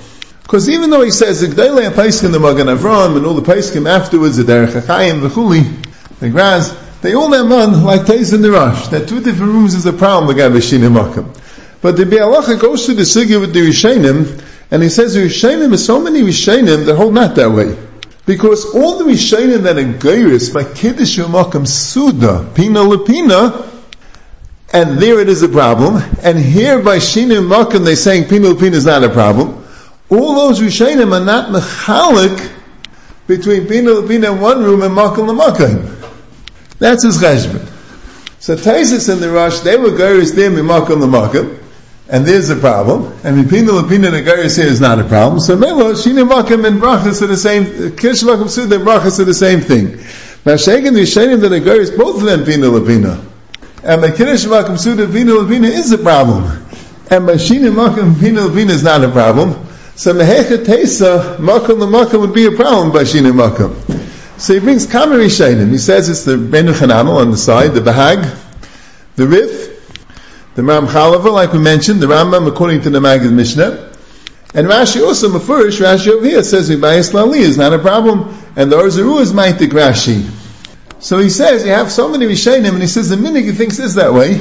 Because 0.53 0.69
even 0.69 0.91
though 0.91 1.01
he 1.01 1.11
says, 1.11 1.41
the 1.41 1.47
Gdele 1.47 1.93
Paiskin, 1.93 2.31
the 2.31 2.39
Magan 2.39 2.67
Avram, 2.67 3.17
and 3.17 3.25
all 3.25 3.33
the 3.33 3.41
Paiskim 3.41 3.89
afterwards, 3.89 4.37
the 4.37 4.43
Derech 4.43 4.79
HaChayim, 4.83 5.23
the 5.23 5.29
Chuli, 5.29 5.65
the 6.21 6.29
Graz, 6.29 6.77
they 7.01 7.15
all 7.15 7.33
have 7.33 7.51
on 7.51 7.83
like 7.85 8.05
Tais 8.05 8.35
and 8.35 8.45
the 8.45 8.51
Rosh. 8.51 8.89
That 8.89 9.09
two 9.09 9.23
different 9.23 9.51
rooms 9.51 9.73
is 9.73 9.87
a 9.87 9.95
problem, 9.95 10.37
the 10.37 10.43
Gavashinim 10.43 10.93
Makam. 10.93 11.35
But 11.81 11.97
the 11.97 12.05
Be'alacha 12.05 12.61
goes 12.61 12.85
to 12.85 12.93
the 12.93 13.01
Sugya 13.01 13.41
with 13.41 13.55
the 13.55 13.61
Rishonim, 13.61 14.45
and 14.71 14.83
he 14.83 14.91
says 14.91 15.15
the 15.15 15.21
Rishonim 15.21 15.73
is 15.73 15.87
so 15.87 16.03
many 16.03 16.21
Rishonim 16.21 16.85
that 16.85 16.97
hold 16.97 17.15
not 17.15 17.35
that 17.37 17.51
way. 17.51 17.75
Because 18.27 18.75
all 18.75 18.99
the 18.99 19.05
Rishonim 19.05 19.63
that 19.63 19.79
are 19.79 19.83
Geiris 19.85 20.53
by 20.53 20.65
Kiddush 20.65 21.19
Makam 21.19 21.67
Suda, 21.67 22.53
Pina 22.55 22.81
Lepina, 22.81 23.71
and 24.71 24.99
there 24.99 25.19
it 25.19 25.31
is 25.31 25.43
a 25.43 25.49
problem, 25.49 25.97
and 26.23 26.39
here 26.39 26.83
by 26.83 26.99
Shinim 26.99 27.49
Makam 27.49 27.87
they're 27.87 27.97
saying 27.97 28.29
Pina 28.29 28.49
Lepina 28.49 28.75
is 28.75 28.85
not 28.85 29.03
a 29.03 29.09
problem. 29.09 29.62
All 30.13 30.35
those 30.35 30.61
Rishonim 30.61 31.19
are 31.19 31.25
not 31.25 31.49
mechalik 31.49 32.53
between 33.27 33.67
Pina 33.67 33.93
Lepina 33.93 34.35
in 34.35 34.41
one 34.43 34.63
room 34.63 34.83
and 34.83 34.95
Makam 34.95 35.27
Lamakam. 35.27 35.89
That's 36.79 37.03
his 37.03 37.17
cheshbon. 37.17 37.67
So 38.39 38.55
Taisus 38.55 39.11
and 39.11 39.23
the 39.23 39.31
Rosh, 39.31 39.61
they 39.61 39.79
were 39.79 39.89
Geiris 39.89 40.35
there, 40.35 40.51
Mimakam 40.51 41.03
Lamakam, 41.03 41.59
and 42.11 42.27
there's 42.27 42.51
a 42.51 42.57
problem. 42.57 43.19
And 43.25 43.43
Mipina 43.43 43.69
Lapina 43.69 44.09
and 44.09 44.27
Agaris 44.27 44.59
here 44.59 44.67
is 44.67 44.83
not 44.83 44.99
a 44.99 45.05
problem. 45.05 45.41
So 45.41 45.57
Melo, 45.57 45.95
Shina 45.95 46.29
Makam 46.29 46.67
and 46.67 46.79
Brachas 46.79 47.23
are 47.23 47.29
the 47.29 47.37
same, 47.39 47.97
Kish 47.97 48.23
Makam 48.23 48.51
Sud 48.51 48.71
and 48.71 48.87
Brachas 48.87 49.19
are 49.19 49.25
the 49.25 49.33
same 49.33 49.61
thing. 49.61 49.93
Now 50.45 50.57
Shagan 50.57 50.93
the 50.93 51.05
Shanim 51.05 51.43
and 51.43 51.55
Agaris, 51.55 51.97
both 51.97 52.17
of 52.17 52.25
them 52.25 52.45
Pina 52.45 52.67
Lapina. 52.67 53.25
And 53.83 54.03
by 54.03 54.11
Kiddush 54.11 54.45
Makam 54.45 54.79
Sud 54.79 55.01
and 55.01 55.11
Pina 55.11 55.33
Lapina 55.33 55.71
is 55.71 55.91
a 55.91 55.97
problem. 55.97 56.45
And 57.11 57.27
by 57.27 57.37
Shina 57.37 57.73
Makam 57.73 58.21
Pina 58.21 58.43
Lapina 58.43 58.71
is 58.73 58.83
not 58.83 59.03
a 59.03 59.11
problem. 59.11 59.69
So 59.95 60.15
Mehecha 60.15 60.65
Tesa, 60.65 61.37
Makam 61.37 61.79
Lamakam 61.79 62.21
would 62.21 62.35
be 62.35 62.47
a 62.47 62.53
problem 62.53 62.93
by 62.93 63.03
Shina 63.03 63.31
Makam. 63.31 64.01
So 64.41 64.55
he 64.55 64.61
brings 64.61 64.87
Kamari 64.87 65.27
Shainim. 65.27 65.71
He 65.71 65.79
says 65.79 66.09
it's 66.09 66.25
the 66.25 66.37
Benu 66.37 66.73
on 67.17 67.31
the 67.31 67.37
side, 67.37 67.75
the 67.75 67.81
Bahag, 67.81 68.39
the 69.17 69.27
Rif, 69.27 70.55
the 70.55 70.63
Ram 70.63 70.87
Chalava, 70.87 71.31
like 71.31 71.53
we 71.53 71.59
mentioned, 71.59 72.01
the 72.01 72.07
Rambam 72.07 72.49
according 72.49 72.81
to 72.83 72.91
the 72.91 73.01
Magid 73.01 73.33
Mishnah. 73.33 73.93
And 74.55 74.67
Rashi 74.67 75.03
also, 75.03 75.29
Mefurish, 75.29 75.81
Rashi 75.81 76.09
over 76.09 76.27
here 76.27 76.43
says 76.43 76.69
Vibayis 76.69 77.15
Lali 77.15 77.39
is 77.39 77.57
not 77.57 77.73
a 77.73 77.79
problem, 77.79 78.35
and 78.57 78.73
the 78.73 78.77
Orzaru 78.77 79.21
is 79.21 79.33
Maitik 79.33 79.71
Rashi. 79.71 80.29
So 81.03 81.19
he 81.19 81.31
says, 81.31 81.65
you 81.65 81.73
have 81.73 81.91
so 81.91 82.09
many 82.09 82.27
Rishayim, 82.27 82.69
and 82.69 82.81
he 82.81 82.87
says 82.87 83.09
the 83.09 83.17
Minig 83.17 83.45
he 83.45 83.53
thinks 83.53 83.79
is 83.79 83.95
that 83.95 84.13
way. 84.13 84.39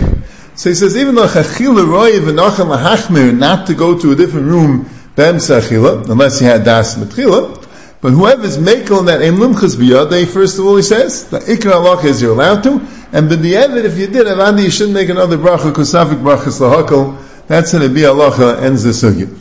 So 0.56 0.70
he 0.70 0.76
says, 0.76 0.96
even 0.98 1.16
though 1.16 1.28
Chachil 1.28 1.88
Roy 1.88 2.12
v'Nochem 2.12 2.76
Lahachmir, 2.76 3.38
not 3.38 3.68
to 3.68 3.74
go 3.74 3.98
to 3.98 4.12
a 4.12 4.16
different 4.16 4.48
room, 4.48 4.90
Ben 5.16 5.36
Sachila, 5.36 6.10
unless 6.10 6.40
he 6.40 6.46
had 6.46 6.64
Das 6.64 6.96
Matchila, 6.96 7.58
but 8.02 8.14
whoever's 8.14 8.58
makel 8.58 9.00
in 9.00 9.06
that 9.06 9.22
Ein 9.22 9.34
Limchas 9.34 9.76
Biyadei, 9.76 10.28
first 10.28 10.58
of 10.58 10.66
all 10.66 10.78
he 10.78 10.82
says, 10.82 11.30
the 11.30 11.40
Ikra 11.40 11.74
Allah 11.74 12.04
is 12.04 12.22
you're 12.22 12.32
allowed 12.32 12.64
to, 12.64 12.82
and 13.12 13.30
but 13.30 13.42
the 13.42 13.54
Evid, 13.54 13.84
if 13.84 13.98
you 13.98 14.08
did, 14.08 14.26
Avandi, 14.26 14.64
you 14.64 14.72
shouldn't 14.72 14.96
make 14.96 15.10
another 15.10 15.38
bracha, 15.38 15.72
Kusafik 15.72 16.22
brachas 16.22 16.60
lahakal, 16.60 17.18
that's 17.48 17.74
going 17.74 17.88
to 17.88 17.94
be 17.94 18.06
Allah 18.06 18.62
ends 18.62 18.84
the 18.84 18.92
sugya. 18.92 19.38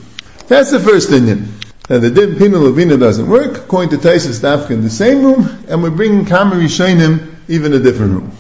That's 0.49 0.73
the 0.73 0.81
first 0.81 1.11
Indian. 1.13 1.55
And 1.89 2.03
the 2.03 2.11
Din 2.11 2.37
Pina 2.37 2.57
Levina 2.57 2.99
doesn't 2.99 3.29
work, 3.29 3.59
according 3.59 3.91
to 3.91 3.97
Taisus 3.97 4.41
Dafka 4.41 4.71
in 4.71 4.83
the 4.83 4.91
same 4.91 5.25
room, 5.25 5.65
and 5.69 5.83
we're 5.83 5.91
bringing 5.91 6.25
Kamari 6.25 6.69
even 7.49 7.73
a 7.73 7.79
different 7.79 8.13
room. 8.13 8.33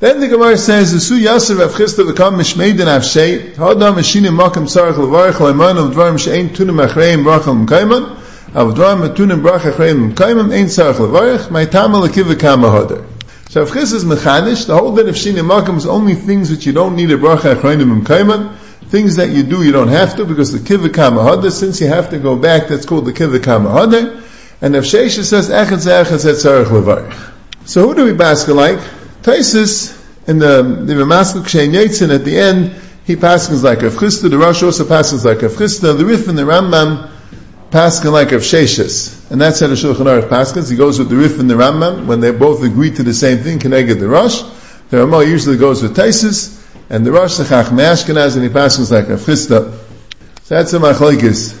Then 0.00 0.20
the 0.20 0.28
Gemara 0.28 0.56
says, 0.56 0.92
"The 0.92 1.00
Su 1.00 1.18
Yasser 1.18 1.58
Rav 1.58 1.72
Chisda 1.72 2.08
v'kam 2.08 2.36
mishmeidin 2.36 2.86
avshei 2.86 3.56
hadam 3.56 3.96
mashinim 3.96 4.38
makam 4.38 4.68
sarach 4.68 4.94
levarich 4.94 5.32
leiman 5.32 5.76
of 5.76 5.92
dvarim 5.92 6.16
she'ein 6.20 6.50
tunim 6.50 6.86
achreim 6.86 7.24
brachal 7.24 7.66
mkaiman 7.66 8.16
av 8.54 8.76
dvarim 8.76 9.12
tunim 9.16 9.42
brach 9.42 9.62
achreim 9.62 10.12
mkaiman 10.12 10.52
ein 10.52 10.66
sarach 10.66 10.98
levarich 10.98 11.50
my 11.50 11.66
tamal 11.66 12.06
lekiv 12.06 12.38
kama 12.38 12.68
hodar." 12.68 13.02
So 13.48 13.62
if 13.62 13.72
Chis 13.72 13.92
is 13.92 14.04
mechanish, 14.04 14.66
the 14.66 14.76
whole 14.76 14.94
din 14.94 15.08
of 15.08 15.16
Shini 15.16 15.44
Makam 15.44 15.78
is 15.78 15.86
only 15.86 16.14
things 16.14 16.48
which 16.52 16.64
you 16.64 16.72
don't 16.72 16.94
need 16.94 17.10
a 17.10 17.18
bracha 17.18 17.56
achrayim 17.56 18.04
kaiman, 18.04 18.52
things 18.90 19.16
that 19.16 19.30
you 19.30 19.42
do 19.42 19.64
you 19.64 19.72
don't 19.72 19.88
have 19.88 20.14
to, 20.18 20.24
because 20.24 20.52
the 20.52 20.60
kivakam 20.60 21.16
hadar, 21.16 21.50
since 21.50 21.80
you 21.80 21.88
have 21.88 22.10
to 22.10 22.20
go 22.20 22.36
back, 22.36 22.68
that's 22.68 22.86
called 22.86 23.04
the 23.04 23.12
kivakam 23.12 23.66
hadar, 23.66 24.22
and 24.60 24.76
if 24.76 24.84
Sheisha 24.84 25.24
says 25.24 25.48
echad 25.48 25.84
ze'echad 25.84 26.20
ze'tzarech 26.24 26.66
levarich. 26.66 27.16
So 27.64 27.88
who 27.88 27.96
do 27.96 28.04
we 28.04 28.12
basket 28.12 28.54
like? 28.54 28.78
Taisis, 29.22 29.94
in 30.28 30.38
the, 30.38 30.62
the 30.62 30.94
Ramaskal 30.94 31.42
Kshen 31.42 31.72
Yetzin, 31.72 32.14
at 32.14 32.24
the 32.24 32.38
end, 32.38 32.74
he 33.04 33.16
passes 33.16 33.64
like 33.64 33.80
Rav 33.80 33.94
Chisda, 33.94 34.30
the 34.30 34.36
Rosh 34.36 34.62
also 34.62 34.86
passes 34.86 35.24
like 35.24 35.40
Rav 35.40 35.52
Chisda, 35.52 35.96
the 35.96 36.04
Rif 36.04 36.28
and 36.28 36.36
the 36.36 36.42
Rambam, 36.42 37.10
Paskin 37.70 38.12
like 38.12 38.32
of 38.32 38.42
Sheshis. 38.42 39.30
And 39.30 39.40
that's 39.40 39.60
how 39.60 39.66
the 39.66 39.74
Shulchan 39.74 40.06
Aruch 40.06 40.28
Paskins. 40.28 40.70
He 40.70 40.76
goes 40.76 40.98
with 40.98 41.08
the 41.08 41.16
Rif 41.16 41.38
and 41.38 41.48
the 41.48 41.54
Rambam 41.54 42.06
when 42.06 42.20
they 42.20 42.30
both 42.30 42.62
agree 42.62 42.90
to 42.90 43.02
the 43.02 43.14
same 43.14 43.38
thing, 43.38 43.58
Keneged 43.58 43.98
the 43.98 44.08
Rosh. 44.08 44.42
The 44.90 44.98
Ramah 44.98 45.24
usually 45.24 45.56
goes 45.56 45.82
with 45.82 45.96
Taisis, 45.96 46.62
and 46.90 47.04
the 47.04 47.12
Rosh 47.12 47.38
Sechach 47.38 47.72
Me'ashkenaz, 47.72 48.36
and 48.36 48.44
he 48.44 48.50
passes 48.50 48.90
like 48.90 49.08
of 49.08 49.20
Chisda. 49.20 49.72
So 50.42 50.54
that's 50.54 50.72
a 50.72 50.78
Machlaikis. 50.78 51.57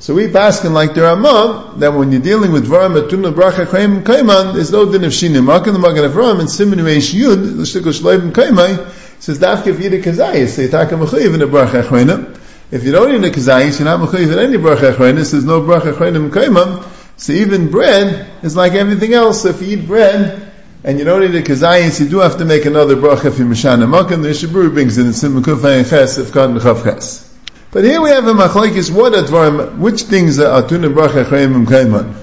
So 0.00 0.14
we 0.14 0.26
Paskin 0.26 0.72
like 0.72 0.94
the 0.94 1.02
Ramah, 1.02 1.74
that 1.76 1.92
when 1.92 2.10
you're 2.10 2.20
dealing 2.20 2.52
with 2.52 2.66
Varam 2.66 3.00
Atun 3.00 3.32
Bracha 3.32 3.70
Chaim 3.70 4.02
Kaiman, 4.02 4.54
there's 4.54 4.72
no 4.72 4.90
din 4.90 5.04
of 5.04 5.12
Shinim. 5.12 5.44
Makan 5.44 5.72
the 5.72 5.78
Magan 5.78 6.04
of 6.04 6.16
Ram, 6.16 6.40
and 6.40 6.50
Simin 6.50 6.80
Reish 6.80 7.14
Yud, 7.14 7.56
the 7.56 7.62
Shikol 7.62 7.92
Shleim 7.92 8.32
Kaimai, 8.32 8.90
says 9.20 9.38
Dafka 9.38 9.72
Yida 9.72 10.02
Kazayis, 10.02 10.48
say 10.48 10.68
Taka 10.68 10.96
Mechayiv 10.96 11.34
in 11.34 11.40
the 11.40 11.46
Bracha 11.46 11.86
Chaim 11.86 12.34
if 12.70 12.84
you 12.84 12.92
don't 12.92 13.12
eat 13.12 13.28
a 13.28 13.32
kazayis, 13.36 13.80
you're 13.80 13.86
not 13.86 13.98
mechayiv 13.98 14.32
in 14.32 14.38
any 14.38 14.56
bracha 14.56 14.92
achrenis. 14.92 15.32
There's 15.32 15.44
no 15.44 15.60
bracha 15.60 15.92
achrenim 15.92 16.30
kaimam. 16.30 16.86
So 17.16 17.32
even 17.32 17.68
bread 17.68 18.30
is 18.44 18.54
like 18.54 18.74
everything 18.74 19.12
else. 19.12 19.44
If 19.44 19.60
you 19.60 19.76
eat 19.76 19.88
bread 19.88 20.52
and 20.84 20.96
you 20.96 21.04
don't 21.04 21.24
eat 21.24 21.34
a 21.34 21.42
kazayis, 21.42 21.98
you 21.98 22.08
do 22.08 22.18
have 22.18 22.38
to 22.38 22.44
make 22.44 22.66
another 22.66 22.94
bracha 22.94 23.24
if 23.24 23.40
you 23.40 23.44
mishana 23.44 23.88
makan. 23.88 24.22
The 24.22 24.28
Shabur 24.28 24.72
brings 24.72 24.98
in 24.98 25.12
Sim 25.12 25.42
Kufay 25.42 25.88
Ches 25.90 26.18
if 26.18 26.32
God 26.32 26.50
Mechav 26.50 26.84
Ches. 26.84 27.29
But 27.72 27.84
here 27.84 28.02
we 28.02 28.10
have 28.10 28.26
a 28.26 28.32
machlekes. 28.32 28.90
What 28.90 29.12
advarim? 29.12 29.78
Which 29.78 30.02
things 30.02 30.40
are 30.40 30.60
atun 30.60 30.92
bracha 30.92 31.24
achrenim 31.24 31.66
kaimam? 31.66 32.14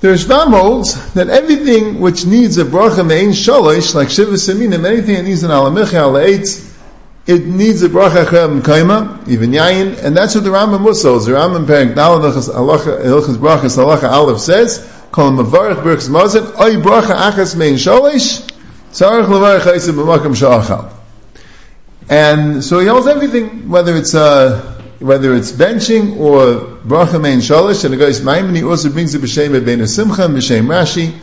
The 0.00 0.10
Rishbam 0.10 0.50
holds 0.50 1.14
that 1.14 1.28
everything 1.28 1.98
which 1.98 2.24
needs 2.24 2.58
a 2.58 2.64
bracha 2.64 3.04
me'in 3.04 3.30
shalish, 3.30 3.96
like 3.96 4.08
shiva 4.08 4.34
seminim, 4.38 4.86
anything 4.86 5.16
that 5.16 5.24
needs 5.24 5.42
an 5.42 5.50
alamicha, 5.50 5.98
alaitz, 6.04 6.72
it 7.26 7.44
needs 7.44 7.82
a 7.82 7.88
bracha 7.88 8.24
achrem 8.24 8.60
kaima, 8.60 9.26
even 9.26 9.50
yayin, 9.50 10.00
and 10.00 10.16
that's 10.16 10.36
what 10.36 10.44
the 10.44 10.50
Rambam 10.50 10.86
also. 10.86 11.18
The 11.18 11.32
Rambam 11.32 11.66
Perik 11.66 11.94
Dalad 11.94 12.20
Hilchas 12.30 13.36
Brachas 13.36 13.76
Halacha 13.76 14.08
Aleph 14.08 14.38
says, 14.38 14.88
Kol 15.10 15.32
Mavarech 15.32 15.82
Birks 15.82 16.08
Mazin, 16.08 16.44
Oy 16.44 16.76
Bracha 16.76 17.16
Achas 17.16 17.56
Mein 17.56 17.74
Sholish, 17.74 18.48
Tzarech 18.92 19.26
Levarech 19.26 19.62
Haisim 19.62 19.94
B'makam. 19.94 20.97
And 22.10 22.64
so 22.64 22.78
he 22.78 22.86
holds 22.86 23.06
everything, 23.06 23.68
whether 23.68 23.94
it's 23.94 24.14
uh, 24.14 24.78
whether 24.98 25.34
it's 25.34 25.52
benching 25.52 26.18
or 26.18 26.78
bracha 26.86 27.20
mein 27.20 27.38
shalish, 27.38 27.84
and 27.84 27.92
the 27.92 27.98
guy's 27.98 28.20
Maimoni 28.20 28.68
also 28.68 28.90
brings 28.90 29.12
the 29.12 29.18
b'shem 29.18 29.64
ben 29.64 29.86
simcha 29.86 30.24
and 30.24 30.34
b'shem 30.34 30.66
Rashi. 30.66 31.14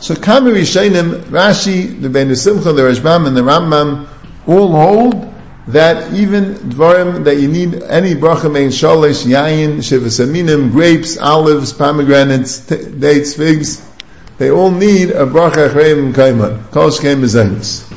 So 0.00 0.14
Kamiri 0.14 0.62
Shainim, 0.62 1.22
Rashi, 1.24 2.00
the 2.00 2.10
ben 2.10 2.34
simcha, 2.36 2.72
the 2.72 2.82
Rashbam, 2.82 3.26
and 3.26 3.36
the 3.36 3.40
Rambam 3.40 4.06
all 4.46 4.70
hold 4.70 5.34
that 5.68 6.12
even 6.12 6.56
dvarim 6.56 7.24
that 7.24 7.38
you 7.38 7.48
need 7.48 7.82
any 7.84 8.14
bracha 8.14 8.52
main 8.52 8.68
shalish, 8.68 9.24
yayin, 9.24 9.78
shivasaminim, 9.78 10.72
grapes, 10.72 11.16
olives, 11.16 11.72
pomegranates, 11.72 12.66
t- 12.66 12.90
dates, 12.98 13.34
figs, 13.34 13.88
they 14.36 14.50
all 14.50 14.70
need 14.70 15.10
a 15.10 15.24
bracha 15.24 15.70
achreim 15.70 16.12
kaiman. 16.12 16.70
Kol 16.70 16.90
bezenis. 16.90 17.90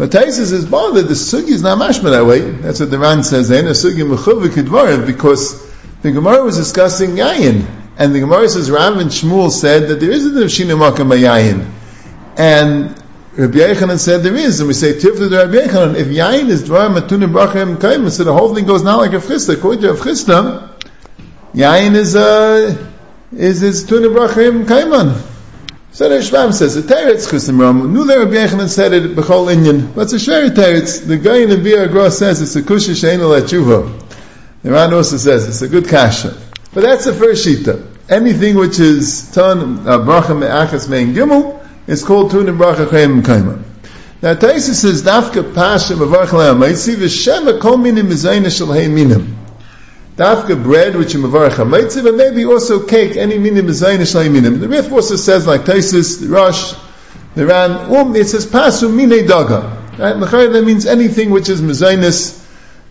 But 0.00 0.12
Taisus 0.12 0.50
is 0.50 0.64
bothered. 0.64 1.08
The 1.08 1.12
sugi 1.12 1.50
is 1.50 1.62
not 1.62 1.76
mashma 1.76 2.04
that 2.04 2.24
way. 2.24 2.40
That's 2.40 2.80
what 2.80 2.90
the 2.90 2.98
Ran 2.98 3.22
says. 3.22 3.52
Ain't 3.52 3.66
a 3.66 3.72
sugi 3.72 4.02
mechuvik 4.02 5.06
because 5.06 5.70
the 6.00 6.10
Gemara 6.10 6.42
was 6.42 6.56
discussing 6.56 7.16
yayin, 7.16 7.66
and 7.98 8.14
the 8.14 8.20
Gemara 8.20 8.48
says 8.48 8.70
Rav 8.70 8.96
and 8.96 9.10
Shmuel 9.10 9.50
said 9.50 9.88
that 9.88 10.00
there 10.00 10.10
isn't 10.10 10.34
a 10.34 10.46
shinamakam 10.46 11.14
yayin, 11.20 11.70
and 12.38 12.98
Rabbi 13.36 13.58
Yechanan 13.58 13.98
said 13.98 14.22
there 14.22 14.34
is, 14.36 14.60
and 14.60 14.68
we 14.68 14.72
say 14.72 14.94
Tifla 14.94 15.28
to 15.28 15.36
Rabbi 15.36 15.66
Yechanan. 15.66 15.96
If 15.96 16.06
Yain 16.06 16.48
is 16.48 16.66
Dvar 16.66 16.96
Matunim 16.96 17.34
Brachim 17.34 17.78
Kaim, 17.78 18.08
so 18.08 18.24
the 18.24 18.32
whole 18.32 18.54
thing 18.54 18.64
goes 18.64 18.82
not 18.82 19.00
like 19.00 19.12
a 19.12 19.16
Chisda. 19.16 19.58
According 19.58 19.82
to 19.82 19.90
a 19.90 19.96
Chisda, 19.96 20.80
Yain 21.52 21.94
is 21.94 22.16
uh, 22.16 22.74
is 23.32 23.62
is 23.62 23.84
Tunim 23.84 24.16
Brachim 24.16 24.64
Kaiman. 24.64 25.29
So 25.92 26.08
the 26.08 26.16
Shvam 26.16 26.52
says 26.52 26.76
the 26.76 26.82
Teretz 26.82 27.28
Chisim 27.28 27.60
Ram. 27.60 27.92
Knew 27.92 28.04
that 28.04 28.18
Rabbi 28.18 28.32
Yechanan 28.32 28.68
said 28.68 28.92
it 28.92 29.16
Bechol 29.16 29.52
Inyan, 29.52 29.94
but 29.94 30.02
it's 30.02 30.12
a 30.12 30.18
Shari 30.20 30.50
Teretz. 30.50 31.06
The 31.06 31.18
guy 31.18 31.38
in 31.38 31.50
the 31.50 31.58
Bir 31.58 31.84
Agro 31.84 32.08
says 32.10 32.40
it's 32.40 32.54
a 32.54 32.62
Kusha 32.62 32.94
Shein 32.94 33.18
Tshuva. 33.18 34.06
The 34.62 34.70
Ran 34.70 34.94
also 34.94 35.16
says 35.16 35.48
it's 35.48 35.62
a 35.62 35.68
good 35.68 35.88
kasha. 35.88 36.36
But 36.72 36.82
that's 36.82 37.06
the 37.06 37.12
first 37.12 37.46
shita. 37.46 37.86
Anything 38.08 38.56
which 38.56 38.78
is 38.78 39.32
ton 39.32 39.80
uh, 39.80 39.98
bracha 39.98 40.38
me'achas 40.38 40.88
mein 40.88 41.12
gimel 41.12 41.60
it's 41.88 42.04
called 42.04 42.30
Tunim 42.30 42.56
Bracha 42.56 42.86
Chayim 42.86 43.22
Kaima. 43.22 43.60
Now 44.22 44.34
Taisa 44.34 44.74
says 44.74 45.02
Dafka 45.02 45.54
Pasha 45.54 45.94
Mavarch 45.94 46.28
Le'am. 46.28 46.62
I 46.64 46.74
see 46.74 46.94
the 46.94 47.08
Shema 47.08 47.58
Kol 47.58 47.78
Minim 47.78 48.06
Mizayna 48.06 48.56
Shel 48.56 48.68
Minim. 48.68 49.39
Dafka 50.20 50.62
bread, 50.62 50.96
which 50.96 51.14
you 51.14 51.20
mavarach 51.20 51.52
ha'maitzim, 51.52 52.06
and 52.06 52.18
maybe 52.18 52.44
also 52.44 52.86
cake, 52.86 53.16
any 53.16 53.38
minim 53.38 53.66
zayin 53.68 54.30
minim. 54.30 54.60
The 54.60 54.68
Rif 54.68 54.92
also 54.92 55.16
says, 55.16 55.46
like 55.46 55.62
Taisis, 55.62 56.20
the 56.20 56.28
Rosh, 56.28 56.74
the 57.34 57.46
Ran, 57.46 57.70
um, 57.96 58.14
it 58.14 58.26
says 58.26 58.44
pasu 58.44 58.94
mine 58.94 59.26
daga. 59.26 59.98
Right? 59.98 60.52
That 60.52 60.62
means 60.62 60.84
anything 60.84 61.30
which 61.30 61.48
is 61.48 61.62
mezainis. 61.62 62.36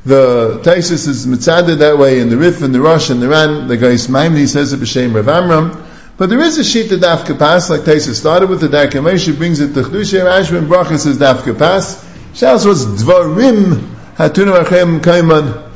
The 0.06 0.60
Taisis 0.64 1.08
is 1.08 1.28
mitzaded 1.28 1.78
that 1.78 2.00
way, 2.00 2.20
and 2.20 2.32
the 2.32 2.38
Rif 2.38 2.64
and 2.64 2.74
the 2.74 2.82
Rosh 2.82 3.12
and 3.12 3.22
the 3.22 3.28
Ran, 3.28 3.68
the 3.68 3.78
guy 3.78 3.94
Maimni 3.94 4.48
says 4.48 4.74
it 4.74 4.80
b'shem 4.80 5.14
Rav 5.14 5.30
Amram. 5.30 5.86
But 6.18 6.30
there 6.30 6.40
is 6.40 6.58
a 6.58 6.64
sheet 6.64 6.90
that 6.90 7.02
daf 7.02 7.26
kapas, 7.26 7.70
like 7.70 7.82
Taisis 7.82 8.16
started 8.16 8.50
with 8.50 8.62
the 8.62 8.70
Darkamesh, 8.70 9.38
brings 9.38 9.60
it 9.60 9.76
to 9.76 9.84
Chdusha, 9.84 10.26
Ashwin 10.26 10.66
Bracha 10.66 10.98
says 10.98 11.20
daf 11.20 11.44
kapas. 11.44 12.04
Shas 12.34 12.66
was 12.66 12.88
dvarim 12.88 13.88
hatunu 14.16 14.60
achem 14.64 15.00
kaiman 15.00 15.69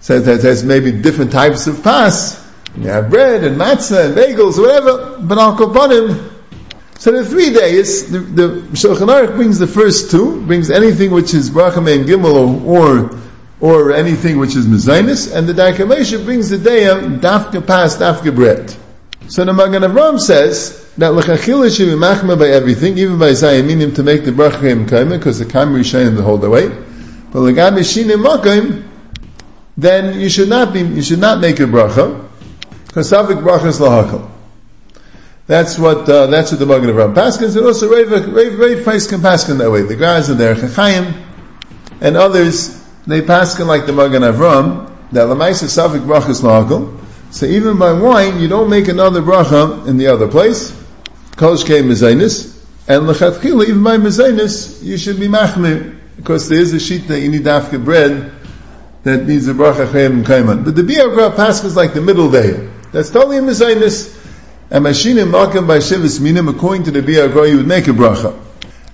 says 0.00 0.24
that 0.24 0.40
there's 0.40 0.64
maybe 0.64 0.92
different 0.92 1.32
types 1.32 1.66
of 1.66 1.82
pas. 1.82 2.38
You 2.76 2.88
have 2.88 3.10
bread 3.10 3.44
and 3.44 3.56
matzah 3.56 4.06
and 4.06 4.16
bagels, 4.16 4.58
whatever, 4.58 5.18
but 5.18 5.38
al. 5.38 5.56
So 6.98 7.12
the 7.12 7.24
three 7.24 7.50
days, 7.50 8.10
the, 8.10 8.18
the 8.18 8.48
Shulchan 8.72 9.08
Aruch 9.08 9.34
brings 9.34 9.58
the 9.58 9.66
first 9.66 10.10
two, 10.10 10.44
brings 10.44 10.70
anything 10.70 11.10
which 11.10 11.32
is 11.32 11.48
bracha 11.48 11.78
and 11.78 12.06
gimel 12.06 12.62
or, 12.66 13.18
or 13.58 13.92
anything 13.92 14.38
which 14.38 14.54
is 14.54 14.66
mezainis, 14.66 15.34
and 15.34 15.48
the 15.48 15.54
Darkamesha 15.54 16.22
brings 16.24 16.50
the 16.50 16.58
day 16.58 16.88
of 16.88 16.98
dafka 17.20 17.66
pas, 17.66 17.96
dafka 17.96 18.34
bread. 18.34 18.76
So 19.28 19.44
the 19.44 19.52
Magen 19.54 19.82
Avram 19.82 20.20
says 20.20 20.92
that 20.98 21.14
l'chachila 21.14 21.74
should 21.74 21.86
be 21.86 21.94
machma 21.94 22.38
by 22.38 22.48
everything, 22.48 22.98
even 22.98 23.18
by 23.18 23.30
zayaminim 23.30 23.94
to 23.94 24.02
make 24.02 24.24
the 24.24 24.32
bracha 24.32 24.64
im 24.64 24.84
because 25.08 25.38
the 25.38 25.46
kam 25.46 25.72
rishayim 25.72 26.16
the 26.16 26.22
whole 26.22 26.36
way. 26.36 26.68
But 26.68 27.40
l'gabe 27.40 27.78
shinim 27.78 28.24
makim, 28.26 28.89
then 29.80 30.20
you 30.20 30.28
should 30.28 30.48
not 30.48 30.72
be, 30.72 30.80
you 30.80 31.02
should 31.02 31.20
not 31.20 31.40
make 31.40 31.58
a 31.60 31.64
bracha, 31.64 32.28
because 32.86 33.10
savik 33.10 33.42
bracha 33.42 33.66
is 33.66 33.78
lahakal. 33.78 34.30
That's 35.46 35.78
what, 35.78 36.08
uh, 36.08 36.26
that's 36.26 36.52
what 36.52 36.60
the 36.60 36.66
Magen 36.66 36.90
Avram 36.90 37.14
Paskins, 37.14 37.56
and 37.56 37.66
also 37.66 37.90
Rav, 37.90 38.10
Rav, 38.10 38.58
Rav 38.58 38.84
Paiskin 38.84 39.18
Paskin 39.18 39.58
that 39.58 39.70
way. 39.70 39.82
The 39.82 39.96
guys 39.96 40.30
are 40.30 40.34
there, 40.34 40.54
Chachayim, 40.54 41.12
and 42.00 42.16
others, 42.16 42.80
they 43.06 43.22
Paskin 43.22 43.66
like 43.66 43.86
the 43.86 43.92
Magen 43.92 44.22
Avram, 44.22 44.88
that 45.12 45.26
Lamaisa 45.26 45.64
savik 45.64 46.06
bracha 46.06 46.28
is 46.28 46.42
lahakal. 46.42 46.98
So 47.32 47.46
even 47.46 47.78
by 47.78 47.92
wine, 47.92 48.40
you 48.40 48.48
don't 48.48 48.70
make 48.70 48.88
another 48.88 49.22
bracha 49.22 49.86
in 49.88 49.96
the 49.96 50.08
other 50.08 50.28
place. 50.28 50.76
Kosh 51.36 51.64
came 51.64 51.86
mezainis, 51.86 52.56
and 52.86 53.08
lechatchila, 53.08 53.64
even 53.66 53.82
by 53.82 53.96
mezainis, 53.96 54.82
you 54.82 54.98
should 54.98 55.18
be 55.18 55.26
machmir, 55.26 55.98
because 56.16 56.48
there 56.48 56.60
is 56.60 56.74
a 56.74 56.80
sheet 56.80 57.08
that 57.08 57.20
you 57.20 57.28
need 57.30 57.46
after 57.46 57.78
bread, 57.78 58.32
that 59.02 59.26
needs 59.26 59.48
a 59.48 59.54
bracha 59.54 59.92
and 60.06 60.24
kaiman. 60.24 60.64
But 60.64 60.76
the 60.76 60.82
Biyagra 60.82 61.34
Pascha 61.34 61.66
is 61.66 61.76
like 61.76 61.94
the 61.94 62.00
middle 62.00 62.30
day. 62.30 62.68
That's 62.92 63.10
totally 63.10 63.38
a 63.38 63.40
mezainis. 63.40 64.16
And 64.70 64.84
Mashinim 64.84 65.30
Malkam 65.30 65.66
by 65.66 65.78
Shivas 65.78 66.20
Minim, 66.20 66.48
according 66.48 66.84
to 66.84 66.90
the 66.90 67.00
Biyagra, 67.00 67.50
you 67.50 67.56
would 67.56 67.66
make 67.66 67.88
a 67.88 67.92
bracha. 67.92 68.38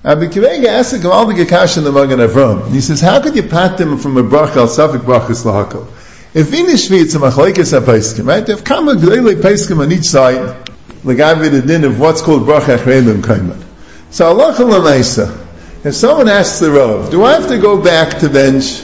Rabbi 0.05 0.27
Kivega 0.27 0.67
asked 0.67 0.93
the 0.93 0.99
Gamal 0.99 1.35
the 1.35 1.45
Gekash 1.45 1.79
in 1.79 1.85
the 1.85 1.91
Magen 1.91 2.21
Avram. 2.21 2.71
He 2.71 2.81
says, 2.81 3.01
how 3.01 3.21
could 3.21 3.35
you 3.35 3.43
pat 3.43 3.77
them 3.77 3.99
from 3.99 4.17
a 4.17 4.23
bracha 4.23 4.57
al 4.57 4.69
safik 4.69 5.01
brachas 5.01 5.45
lahakal? 5.45 5.89
If 6.33 6.53
in 6.55 6.67
Ishvi 6.67 7.03
it's 7.03 7.15
a 7.15 7.19
machlekes 7.19 7.73
ha 7.73 8.25
right? 8.25 8.49
If 8.49 8.63
kama 8.63 8.95
gdele 8.95 9.41
paiskim 9.41 9.81
on 9.81 9.91
each 9.91 10.05
side, 10.05 10.57
legavid 11.03 11.51
the 11.51 11.63
din 11.63 11.85
of 11.85 11.99
what's 11.99 12.23
called 12.23 12.43
bracha 12.43 12.79
and 13.13 13.25
kaiman. 13.25 13.63
So 14.11 14.29
Allah 14.29 15.43
if 15.85 15.95
someone 15.95 16.29
asks 16.29 16.61
the 16.61 16.71
Rav, 16.71 17.11
do 17.11 17.25
I 17.25 17.33
have 17.33 17.49
to 17.49 17.59
go 17.59 17.83
back 17.83 18.19
to 18.19 18.29
bench 18.29 18.83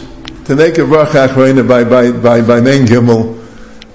to 0.57 0.63
make 0.63 0.79
a 0.79 0.83
bracha 0.83 1.29
achreina 1.29 1.67
by, 1.67 1.85
by, 1.85 2.13
by, 2.13 2.47
by 2.47 2.61
main 2.61 2.87
gimel, 2.87 3.39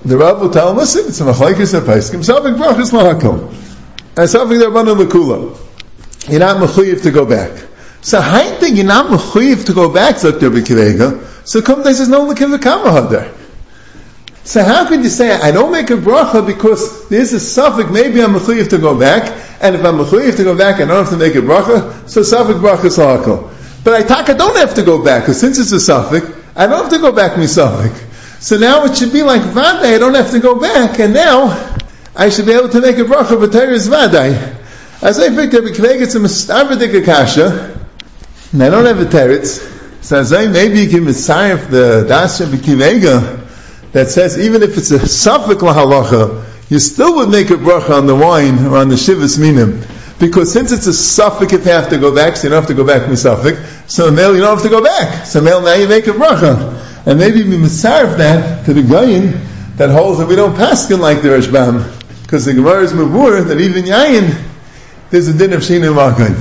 the 0.04 0.18
Rav 0.18 0.42
will 0.42 0.50
tell 0.50 0.72
him, 0.72 0.78
listen, 0.78 1.08
it's 1.08 1.22
a 1.22 1.24
machlaikis 1.24 1.80
apaiskim, 1.80 2.24
something 2.24 2.56
brachas 2.56 2.92
lahakom. 2.92 3.54
And 4.18 4.28
that 4.28 4.70
run 4.72 4.86
lekula. 4.88 5.58
You're 6.30 6.40
not 6.40 6.58
mechuyev 6.58 7.04
to 7.04 7.12
go 7.12 7.26
back. 7.26 7.66
So 8.02 8.20
I 8.20 8.44
think 8.60 8.78
you're 8.78 8.86
not 8.86 9.12
mechuyev 9.12 9.66
to 9.68 9.74
go 9.74 9.94
back, 9.94 10.20
Dr. 10.20 10.50
Bikirega. 10.50 11.48
So 11.48 11.62
come 11.62 11.84
they 11.84 11.94
says, 11.94 12.10
no, 12.10 12.26
look 12.26 12.42
at. 12.42 13.36
So 14.44 14.64
how 14.64 14.88
could 14.88 15.04
you 15.04 15.10
say 15.10 15.32
I 15.32 15.52
don't 15.52 15.72
make 15.72 15.90
a 15.90 15.98
bracha 15.98 16.46
because 16.46 17.10
there's 17.10 17.34
a 17.34 17.40
suffix? 17.40 17.90
Maybe 17.92 18.22
I'm 18.22 18.34
mechuyev 18.34 18.70
to 18.70 18.78
go 18.78 18.98
back, 18.98 19.32
and 19.62 19.76
if 19.76 19.86
I'm 19.86 19.98
mechuyev 19.98 20.38
to 20.38 20.44
go 20.44 20.58
back, 20.58 20.76
I 20.76 20.86
don't 20.86 21.06
have 21.06 21.10
to 21.10 21.18
make 21.18 21.36
a 21.36 21.40
bracha. 21.40 22.10
So 22.10 22.24
suffix 22.24 22.58
bracha 22.60 22.90
lahakol. 22.90 23.54
But 23.84 23.94
I 23.94 24.04
taka 24.04 24.34
don't 24.34 24.58
have 24.58 24.74
to 24.76 24.84
go 24.84 25.04
back 25.04 25.24
because 25.24 25.40
since 25.40 25.60
it's 25.60 25.72
a 25.72 25.80
suffix, 25.80 26.37
I 26.58 26.66
don't 26.66 26.82
have 26.82 26.92
to 26.92 26.98
go 26.98 27.12
back 27.12 27.34
misafik. 27.34 27.94
So 28.42 28.58
now 28.58 28.84
it 28.86 28.98
should 28.98 29.14
be 29.14 29.22
like 29.22 29.42
vaday. 29.42 29.96
I 29.96 29.98
don't 30.00 30.16
have 30.16 30.32
to 30.32 30.40
go 30.40 30.60
back, 30.60 31.00
and 31.00 31.14
now 31.14 31.78
I 32.16 32.30
should 32.30 32.48
be 32.48 32.54
able 32.54 32.70
to 32.70 32.82
make 32.82 32.98
a 32.98 33.04
bracha 33.04 33.38
b'teres 33.38 33.88
vaday. 33.88 34.56
As 35.04 35.20
I 35.20 35.30
think 35.30 35.54
Rabbi 35.54 35.68
Kveg, 35.68 36.02
a 36.02 36.20
mistavedik 36.20 37.04
akasha, 37.04 37.80
and 38.52 38.64
I 38.64 38.70
don't 38.72 38.86
have 38.86 39.00
a 39.00 39.06
teretz. 39.06 39.76
So 40.04 40.18
as 40.18 40.34
I 40.34 40.48
maybe 40.48 40.82
you 40.82 40.90
can 40.90 41.06
mitzayef 41.06 41.70
the 41.70 42.06
das 42.08 42.42
Rabbi 42.42 42.56
Kvega 42.56 43.48
that 43.92 44.10
says 44.10 44.40
even 44.40 44.64
if 44.64 44.78
it's 44.80 44.90
a 44.90 44.98
suffik 44.98 45.60
lahalacha, 45.60 46.44
you 46.72 46.80
still 46.80 47.18
would 47.18 47.30
make 47.30 47.52
a 47.52 47.54
bracha 47.54 47.92
on 47.92 48.08
the 48.08 48.16
wine 48.16 48.66
or 48.66 48.78
on 48.78 48.90
the 48.90 48.96
shivas 48.96 49.40
minim. 49.40 49.84
Because 50.20 50.52
since 50.52 50.72
it's 50.72 50.88
a 50.88 50.94
suffix, 50.94 51.54
if 51.54 51.66
you 51.66 51.72
have 51.72 51.90
to 51.90 52.00
go 52.00 52.16
back, 52.16 52.36
so 52.36 52.48
you 52.48 52.50
don't 52.50 52.62
have 52.62 52.68
to 52.68 52.74
go 52.74 52.84
back 52.84 53.16
suffix. 53.16 53.60
So 53.88 54.12
male, 54.12 54.36
you 54.36 54.42
don't 54.42 54.56
have 54.56 54.64
to 54.64 54.70
go 54.70 54.84
back. 54.84 55.26
So 55.26 55.42
male, 55.42 55.62
now 55.62 55.74
you 55.74 55.88
make 55.88 56.08
a 56.08 56.12
bracha. 56.12 57.06
And 57.06 57.18
maybe 57.18 57.44
we 57.44 57.56
misarf 57.56 58.18
that 58.18 58.66
to 58.66 58.74
the 58.74 58.82
gayin 58.82 59.78
that 59.78 59.90
holds 59.90 60.20
that 60.20 60.28
we 60.28 60.36
don't 60.36 60.56
paskin 60.56 61.00
like 61.00 61.22
the 61.22 61.30
Rashbam. 61.30 62.22
Because 62.24 62.44
the 62.44 62.54
Gemara 62.54 62.84
is 62.84 62.92
mavur 62.92 63.48
that 63.48 63.62
even 63.62 63.86
yayin, 63.86 64.44
there's 65.10 65.30
a 65.30 65.38
din 65.38 65.54
of 65.54 65.62
shina 65.62 65.94
makan. 65.96 66.36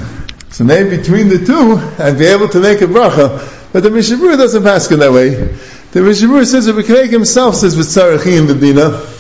So 0.53 0.65
maybe 0.65 0.97
between 0.97 1.29
the 1.29 1.45
two, 1.45 1.77
I'd 2.03 2.19
be 2.19 2.27
able 2.27 2.49
to 2.49 2.61
make 2.61 2.81
a 2.81 2.87
bracha. 2.87 3.73
But 3.73 3.85
the 3.85 3.91
Mishabur 3.91 4.37
doesn't 4.37 4.63
paskin 4.63 4.99
that 4.99 5.13
way. 5.13 5.31
The 5.31 6.01
Mishabur 6.01 6.45
says 6.47 6.67
that 6.67 6.75
Rikreik 6.75 7.11
himself 7.11 7.55
says 7.55 7.77
with 7.77 7.87
Sarachim 7.87 8.49
Bibina. 8.49 9.13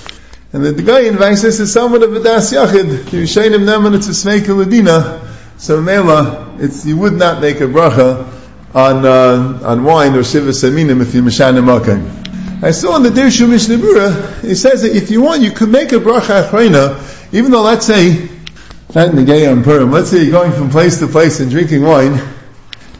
And 0.52 0.64
the, 0.64 0.72
the 0.72 1.06
invites 1.06 1.44
us 1.44 1.60
is 1.60 1.72
someone 1.72 2.02
of 2.02 2.12
a 2.14 2.20
das 2.20 2.52
yachid. 2.52 3.12
It's 3.12 4.08
a 4.08 4.14
snake 4.14 4.44
ladina. 4.44 5.35
So 5.58 5.80
mela, 5.80 6.54
it's 6.58 6.84
you 6.84 6.98
would 6.98 7.14
not 7.14 7.40
make 7.40 7.60
a 7.60 7.66
bracha 7.66 8.30
on 8.74 9.06
uh, 9.06 9.60
on 9.64 9.84
wine 9.84 10.14
or 10.14 10.22
shiva 10.22 10.50
saminim 10.50 11.00
if 11.00 11.14
you 11.14 11.22
mishana 11.22 11.64
makan. 11.64 12.62
I 12.62 12.72
saw 12.72 12.96
in 12.96 13.02
the 13.02 13.08
Dirshu 13.10 13.48
Mishnah 13.48 13.76
he 14.46 14.54
says 14.54 14.82
that 14.82 14.94
if 14.94 15.10
you 15.10 15.22
want, 15.22 15.42
you 15.42 15.50
could 15.50 15.70
make 15.70 15.92
a 15.92 15.96
bracha 15.96 16.44
achrayna, 16.44 17.32
even 17.32 17.50
though 17.52 17.62
let's 17.62 17.86
say 17.86 18.28
not 18.94 19.08
in 19.08 19.16
the 19.16 19.24
gay 19.24 19.46
on 19.46 19.62
Purim, 19.62 19.90
let's 19.90 20.10
say 20.10 20.22
you're 20.22 20.32
going 20.32 20.52
from 20.52 20.70
place 20.70 20.98
to 20.98 21.06
place 21.06 21.40
and 21.40 21.50
drinking 21.50 21.82
wine, 21.82 22.20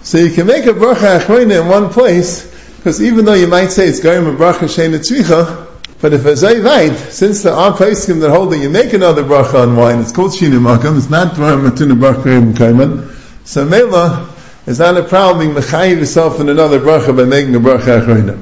so 0.03 0.19
you 0.19 0.31
can 0.31 0.47
make 0.47 0.64
a 0.64 0.73
bracha 0.73 1.21
achrayna 1.21 1.61
in 1.62 1.69
one 1.69 1.90
place, 1.90 2.47
because 2.77 3.03
even 3.03 3.25
though 3.25 3.35
you 3.35 3.47
might 3.47 3.69
say 3.69 3.87
it's 3.87 4.01
going 4.01 4.27
a 4.27 4.31
bracha 4.31 4.61
sheina 4.61 4.99
tzvicha, 4.99 5.65
but 6.07 6.14
if 6.14 6.25
it's 6.25 6.45
right, 6.45 6.97
since 7.11 7.42
there 7.42 7.53
are 7.53 7.73
poskim 7.73 8.21
that 8.21 8.31
hold 8.31 8.53
that 8.53 8.59
you 8.59 8.71
make 8.71 8.92
another 8.92 9.25
bracha 9.25 9.66
on 9.66 9.75
wine, 9.75 9.99
it's 9.99 10.12
called 10.12 10.31
shinu 10.31 10.61
makam, 10.61 10.97
it's 10.97 11.11
not 11.11 11.35
dvarim 11.35 11.69
matuna 11.69 11.99
bracha 11.99 12.53
kaiman. 12.53 13.12
So 13.45 13.64
mela 13.64 14.33
is 14.66 14.79
not 14.79 14.97
a 14.97 15.03
problem 15.03 15.53
being 15.53 15.61
mechayiv 15.61 15.99
yourself 15.99 16.38
in 16.38 16.49
another 16.49 16.79
bracha 16.79 17.16
by 17.16 17.25
making 17.25 17.57
a 17.57 17.59
bracha 17.59 18.01
achrayna. 18.01 18.40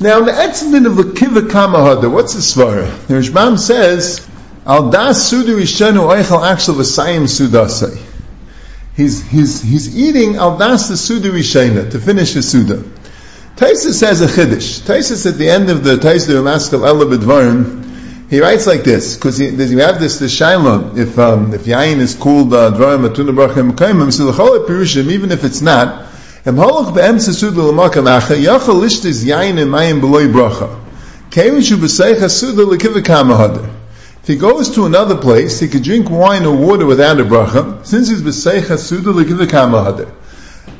Now, 0.00 0.22
the 0.22 0.32
etzmin 0.32 0.84
of 0.84 0.96
the 0.96 1.12
kiva 1.12 1.42
kamahada, 1.42 2.10
what's 2.10 2.34
the 2.34 2.40
svara? 2.40 3.06
The 3.06 3.14
Rishbam 3.14 3.56
says, 3.56 4.28
al 4.66 4.90
das 4.90 5.32
sudu 5.32 5.60
ishenu 5.60 6.12
oichel 6.12 6.44
actual 6.44 6.74
v'sayim 6.74 7.28
sudasai. 7.28 8.02
He's, 8.96 9.24
he's, 9.28 9.62
he's 9.62 9.96
eating 9.96 10.34
al 10.34 10.58
das 10.58 10.88
the 10.88 10.94
sudu 10.94 11.30
ishena, 11.30 11.88
to 11.88 12.00
finish 12.00 12.32
his 12.32 12.50
suda. 12.50 12.82
Taisa 13.56 13.92
says 13.92 14.20
a 14.20 14.26
chiddush. 14.26 14.80
Taisa 14.80 15.26
at 15.26 15.38
the 15.38 15.48
end 15.48 15.70
of 15.70 15.82
the 15.82 15.96
Taisa 15.96 16.42
Maskal 16.42 16.86
Ela 16.86 17.06
he 18.28 18.40
writes 18.40 18.66
like 18.66 18.82
this 18.82 19.14
because 19.14 19.40
you 19.40 19.78
have 19.78 20.00
this 20.00 20.18
the 20.18 20.26
shaila 20.26 20.98
if 20.98 21.16
um, 21.16 21.54
if 21.54 21.62
yain 21.62 21.98
is 21.98 22.16
called 22.16 22.52
uh, 22.52 22.72
dvarim 22.72 23.08
atuna 23.08 23.32
brachim 23.32 23.70
kaimim 23.70 24.12
so 24.12 24.26
the 24.26 24.32
whole 24.32 24.58
pirushim 24.60 25.10
even 25.12 25.30
if 25.30 25.44
it's 25.44 25.60
not 25.60 26.06
em 26.44 26.56
holach 26.56 26.92
be'em 26.92 27.16
sesud 27.16 27.54
l'makam 27.54 28.06
acha 28.18 28.34
yachal 28.36 28.80
lishtis 28.80 29.24
yain 29.24 29.62
and 29.62 29.70
mayim 29.70 30.00
beloy 30.00 30.26
bracha. 30.26 30.82
If 34.22 34.26
he 34.26 34.36
goes 34.36 34.70
to 34.74 34.86
another 34.86 35.16
place 35.16 35.60
he 35.60 35.68
could 35.68 35.84
drink 35.84 36.10
wine 36.10 36.46
or 36.46 36.56
water 36.56 36.86
without 36.86 37.20
a 37.20 37.24
bracha 37.24 37.86
since 37.86 38.08
he's 38.08 38.22
b'seich 38.22 38.62
hasuda 38.62 39.14
l'kivakam 39.14 39.70
hadar 39.70 40.10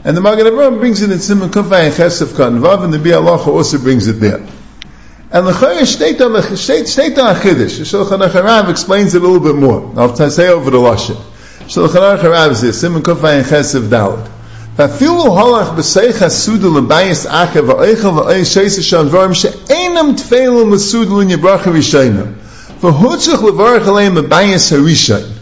and 0.05 0.17
the 0.17 0.21
Magen 0.21 0.47
Avraham 0.47 0.79
brings 0.79 1.01
it 1.01 1.11
in 1.11 1.19
Simon 1.19 1.49
Kufay 1.49 1.85
and 1.85 1.93
Chesef 1.93 2.27
Vav, 2.27 2.83
and 2.83 2.93
the 2.93 2.97
Bialacha 2.97 3.47
also 3.47 3.77
brings 3.77 4.07
it 4.07 4.13
there. 4.13 4.39
And 5.33 5.47
the 5.47 5.51
Chayyah 5.51 5.81
Shteta 5.81 7.33
Achidish, 7.33 7.77
the 7.77 7.83
Shulchan 7.83 8.27
Aruch 8.27 8.69
explains 8.69 9.15
it 9.15 9.21
a 9.21 9.25
little 9.25 9.39
bit 9.39 9.55
more. 9.55 9.93
I'll 9.95 10.15
say 10.15 10.49
over 10.49 10.71
the 10.71 10.77
Lashon. 10.77 11.15
Shulchan 11.67 12.17
Aruch 12.17 12.51
is 12.51 12.61
there, 12.61 12.73
Simon 12.73 13.01
Kufay 13.01 13.39
and 13.39 13.45
Chesef 13.45 13.89
Dalit. 13.89 14.27
ואפילו 14.75 15.21
הולך 15.21 15.69
בסייך 15.69 16.21
הסודה 16.21 16.67
לבייס 16.79 17.25
עקה 17.25 17.59
ואיכל 17.65 18.07
ואי 18.07 18.45
שייס 18.45 18.79
שם 18.81 19.07
דברים 19.07 19.33
שאינם 19.33 20.13
תפילו 20.17 20.65
מסודה 20.65 21.15
לנברכה 21.15 21.69
ראשונה. 21.69 22.21
והוצ'ך 22.83 23.43
לברך 23.43 23.87
עליהם 23.87 24.15
בבייס 24.15 24.73
הראשון. 24.73 25.34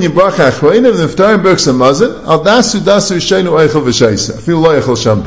Yibrach 0.00 0.38
of 0.38 1.42
Berks 1.42 1.68
Al 1.68 1.74
Dasu 2.42 2.80
Dasu 2.80 3.18
Shenu 3.20 4.42
Fil 4.42 4.58
Lo 4.58 4.94
Sham 4.94 5.22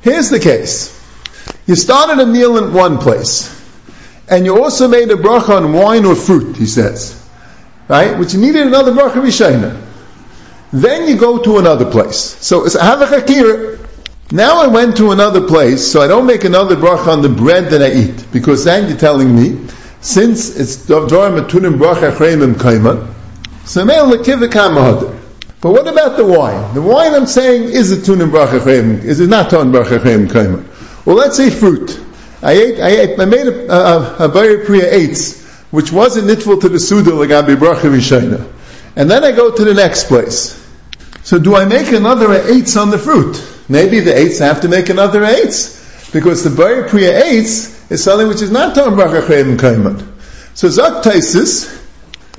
Here's 0.00 0.28
the 0.28 0.40
case. 0.40 0.98
You 1.66 1.76
started 1.76 2.20
a 2.20 2.26
meal 2.26 2.58
in 2.58 2.72
one 2.72 2.98
place, 2.98 3.54
and 4.28 4.44
you 4.44 4.60
also 4.60 4.88
made 4.88 5.10
a 5.12 5.14
bracha 5.14 5.50
on 5.50 5.72
wine 5.72 6.04
or 6.04 6.16
fruit, 6.16 6.56
he 6.56 6.66
says. 6.66 7.14
Right? 7.86 8.18
Which 8.18 8.34
you 8.34 8.40
needed 8.40 8.66
another 8.66 8.90
bracha 8.90 9.22
V'Shaina. 9.22 9.80
Then 10.72 11.08
you 11.08 11.16
go 11.16 11.40
to 11.42 11.58
another 11.58 11.88
place. 11.88 12.18
So 12.18 12.64
it's 12.66 12.76
Havachakir. 12.76 13.78
Now 14.32 14.60
I 14.60 14.66
went 14.66 14.96
to 14.96 15.12
another 15.12 15.46
place, 15.46 15.86
so 15.86 16.00
I 16.00 16.08
don't 16.08 16.26
make 16.26 16.42
another 16.42 16.74
bracha 16.74 17.06
on 17.06 17.22
the 17.22 17.28
bread 17.28 17.70
that 17.70 17.80
I 17.80 17.92
eat, 17.92 18.26
because 18.32 18.64
then 18.64 18.88
you're 18.88 18.98
telling 18.98 19.36
me 19.36 19.68
since 20.00 20.56
it's 20.58 20.86
dvar 20.86 21.08
matunim 21.08 21.78
bracha 21.78 22.12
chreimim 22.12 22.54
kaima, 22.54 23.14
so 23.66 23.84
But 25.60 25.70
what 25.72 25.88
about 25.88 26.16
the 26.16 26.24
wine? 26.24 26.74
The 26.74 26.82
wine 26.82 27.14
I'm 27.14 27.26
saying 27.26 27.64
is 27.64 27.92
a 27.92 27.96
tunim 27.96 28.30
bracha 28.30 28.60
chreimim, 28.60 29.04
is 29.04 29.20
it 29.20 29.28
not 29.28 29.50
tunim 29.50 29.72
bracha 29.72 29.98
chreimim 29.98 30.28
kaima? 30.28 30.64
Well, 31.04 31.16
let's 31.16 31.36
say 31.36 31.50
fruit. 31.50 32.00
I 32.42 32.52
ate, 32.52 32.80
I 32.80 32.88
ate, 32.88 33.18
I 33.18 33.24
made 33.24 33.46
a, 33.48 33.72
a, 33.72 34.26
a 34.26 34.28
Bayer 34.28 34.64
Priya 34.64 34.94
eights, 34.94 35.42
which 35.70 35.90
wasn't 35.90 36.28
nitful 36.28 36.60
to 36.60 36.68
the 36.68 36.78
Suda 36.78 37.10
Lagabi 37.10 37.56
Bracha 37.56 37.90
Rishayna. 37.90 38.46
And 38.94 39.10
then 39.10 39.24
I 39.24 39.32
go 39.32 39.54
to 39.54 39.64
the 39.64 39.74
next 39.74 40.06
place. 40.06 40.54
So 41.24 41.38
do 41.38 41.56
I 41.56 41.64
make 41.64 41.92
another 41.92 42.32
eights 42.32 42.76
on 42.76 42.90
the 42.90 42.98
fruit? 42.98 43.44
Maybe 43.68 44.00
the 44.00 44.16
eights 44.16 44.38
have 44.38 44.60
to 44.60 44.68
make 44.68 44.88
another 44.88 45.24
eights. 45.24 46.10
Because 46.12 46.44
the 46.44 46.50
Bayer 46.50 46.88
Priya 46.88 47.24
eights 47.24 47.77
is 47.90 48.02
something 48.02 48.28
which 48.28 48.42
is 48.42 48.50
not 48.50 48.74
Tom 48.74 48.94
Bracha 48.94 49.22
Chayim 49.22 49.56
Kaiman. 49.56 50.06
So 50.54 50.68
Zak 50.68 51.04
Taisis, 51.04 51.84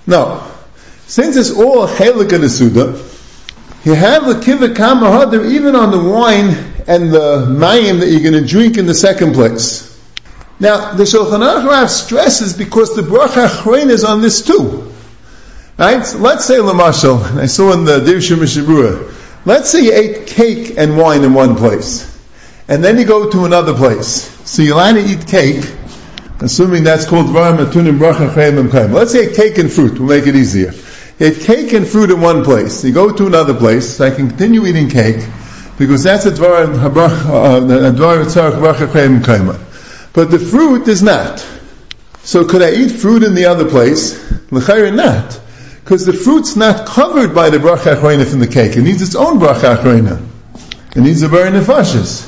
no. 0.05 0.45
Since 1.07 1.37
it's 1.37 1.51
all 1.51 1.87
Chelik 1.87 2.33
in 2.33 2.41
the 2.41 2.49
Suda, 2.49 3.03
you 3.83 3.93
have 3.93 4.25
the 4.25 4.33
Kivik 4.33 4.75
Kama 4.75 5.45
even 5.47 5.75
on 5.75 5.91
the 5.91 5.99
wine 5.99 6.49
and 6.87 7.11
the 7.11 7.45
mayim 7.47 7.99
that 7.99 8.09
you're 8.09 8.29
going 8.31 8.41
to 8.41 8.47
drink 8.47 8.77
in 8.77 8.85
the 8.85 8.93
second 8.93 9.33
place. 9.33 9.89
Now, 10.59 10.93
the 10.93 11.03
Shulchan 11.03 11.39
Aruch 11.39 11.87
stresses 11.87 12.57
because 12.57 12.95
the 12.95 13.01
bracha 13.01 13.47
achrein 13.47 13.89
is 13.89 14.03
on 14.03 14.21
this 14.21 14.41
too. 14.41 14.91
Right? 15.77 16.05
So 16.05 16.17
let's 16.17 16.43
say 16.43 16.57
Lamashal, 16.57 17.37
I 17.37 17.45
saw 17.45 17.71
in 17.71 17.85
the 17.85 17.99
Dirshu 17.99 18.35
Mishabura, 18.35 19.13
let's 19.45 19.69
say 19.69 19.85
you 19.85 19.93
ate 19.93 20.27
cake 20.27 20.73
and 20.77 20.97
wine 20.97 21.23
in 21.23 21.33
one 21.33 21.55
place. 21.55 22.05
And 22.67 22.83
then 22.83 22.97
you 22.97 23.05
go 23.05 23.29
to 23.29 23.45
another 23.45 23.73
place. 23.73 24.38
So 24.49 24.63
you 24.63 24.73
line 24.73 24.95
to 24.95 25.01
eat 25.01 25.27
cake, 25.27 25.63
assuming 26.39 26.83
that's 26.83 27.05
called 27.05 27.27
Dvar 27.27 27.55
Matunim 27.55 27.99
Bracha 27.99 28.33
Chayim 28.33 28.91
Let's 28.91 29.11
say 29.11 29.31
cake 29.31 29.59
and 29.59 29.71
fruit, 29.71 29.99
we'll 29.99 30.09
make 30.09 30.25
it 30.25 30.35
easier. 30.35 30.73
Ate 31.19 31.39
cake 31.39 31.73
and 31.73 31.87
fruit 31.87 32.09
in 32.09 32.19
one 32.19 32.43
place. 32.43 32.83
You 32.83 32.91
go 32.91 33.11
to 33.15 33.27
another 33.27 33.53
place, 33.53 34.01
I 34.01 34.09
can 34.09 34.27
continue 34.27 34.65
eating 34.65 34.89
cake, 34.89 35.23
because 35.77 36.01
that's 36.01 36.25
a 36.25 36.31
Dvar 36.31 36.65
uh, 36.65 37.59
Tzarech 37.59 38.53
Bracha 38.53 38.87
Chayim 38.87 39.19
Kaimah. 39.21 40.13
But 40.13 40.31
the 40.31 40.39
fruit 40.39 40.87
is 40.87 41.03
not. 41.03 41.45
So 42.23 42.43
could 42.43 42.63
I 42.63 42.71
eat 42.71 42.89
fruit 42.89 43.21
in 43.21 43.35
the 43.35 43.45
other 43.45 43.69
place? 43.69 44.17
L'chayr 44.51 44.91
not. 44.95 45.39
Because 45.83 46.07
the 46.07 46.13
fruit's 46.13 46.55
not 46.55 46.87
covered 46.87 47.35
by 47.35 47.51
the 47.51 47.59
bracha 47.59 47.95
achrayna 47.95 48.25
from 48.27 48.39
the 48.39 48.47
cake. 48.47 48.75
It 48.75 48.81
needs 48.81 49.03
its 49.03 49.13
own 49.13 49.39
bracha 49.39 49.75
achrayna. 49.75 50.27
It 50.95 51.01
needs 51.01 51.21
a 51.21 51.27
very 51.27 51.51
nefashis. 51.51 52.25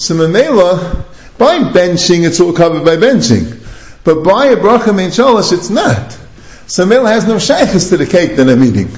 So 0.00 0.16
memela, 0.16 1.04
by 1.38 1.58
benching, 1.58 2.26
it's 2.26 2.40
all 2.40 2.52
covered 2.52 2.84
by 2.84 2.96
benching. 2.96 3.60
But 4.04 4.22
by 4.22 4.46
a 4.46 4.56
bracha 4.56 4.94
mein 4.94 5.08
it's 5.08 5.70
not. 5.70 6.18
So 6.66 6.86
has 6.86 7.26
no 7.26 7.38
shaykhs 7.38 7.88
to 7.90 7.96
the 7.96 8.06
cake 8.06 8.36
that 8.36 8.48
I'm 8.48 8.62
eating. 8.62 8.88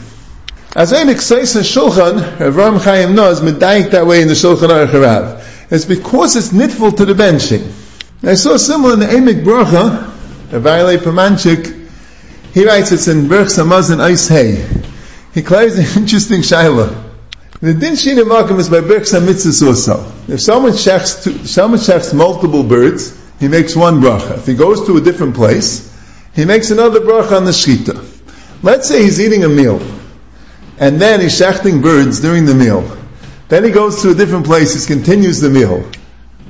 As 0.74 0.92
ein 0.92 1.06
exeis 1.08 1.56
shulchan, 1.62 2.36
Avram 2.36 2.82
Chaim 2.82 3.14
knows, 3.14 3.40
medayik 3.40 3.92
that 3.92 4.06
way 4.06 4.20
in 4.20 4.28
the 4.28 4.34
Shulchan 4.34 4.68
Aruch 4.68 4.88
Harav. 4.88 5.72
It's 5.72 5.86
because 5.86 6.36
it's 6.36 6.52
nitful 6.52 6.92
to 6.92 7.04
the 7.06 7.14
benching. 7.14 7.72
I 8.22 8.34
saw 8.34 8.56
similar 8.56 8.94
in 8.94 9.00
the 9.00 9.06
Emek 9.06 9.42
Bracha, 9.42 10.12
Avalei 10.50 10.98
Pamanchik, 10.98 11.86
he 12.56 12.66
writes 12.66 12.90
it's 12.90 13.06
in 13.06 13.28
Berch 13.28 13.48
Samazin 13.48 14.00
Ice 14.00 14.28
Hay. 14.28 14.66
He 15.34 15.42
claims 15.42 15.76
an 15.76 15.84
interesting 16.02 16.40
shaila. 16.40 17.05
The 17.60 17.72
din 17.72 17.94
shina 17.94 18.22
makom 18.24 18.58
is 18.58 18.68
by 18.68 18.80
Berch 18.80 19.08
Samitzis 19.12 19.66
also. 19.66 20.12
If 20.28 20.42
someone 20.42 20.72
shechs, 20.72 21.46
someone 21.46 22.18
multiple 22.18 22.62
birds, 22.62 23.18
he 23.40 23.48
makes 23.48 23.74
one 23.74 24.00
bracha. 24.00 24.36
If 24.36 24.46
he 24.46 24.54
goes 24.54 24.86
to 24.86 24.98
a 24.98 25.00
different 25.00 25.34
place, 25.34 25.90
he 26.34 26.44
makes 26.44 26.70
another 26.70 27.00
bracha 27.00 27.38
on 27.38 27.46
the 27.46 27.52
shchita. 27.52 28.04
Let's 28.62 28.88
say 28.88 29.02
he's 29.04 29.20
eating 29.20 29.44
a 29.44 29.48
meal, 29.48 29.80
and 30.78 31.00
then 31.00 31.20
he's 31.20 31.40
shechting 31.40 31.82
birds 31.82 32.20
during 32.20 32.44
the 32.44 32.54
meal. 32.54 32.84
Then 33.48 33.64
he 33.64 33.70
goes 33.70 34.02
to 34.02 34.10
a 34.10 34.14
different 34.14 34.44
place, 34.44 34.74
he 34.74 34.94
continues 34.94 35.40
the 35.40 35.48
meal. 35.48 35.90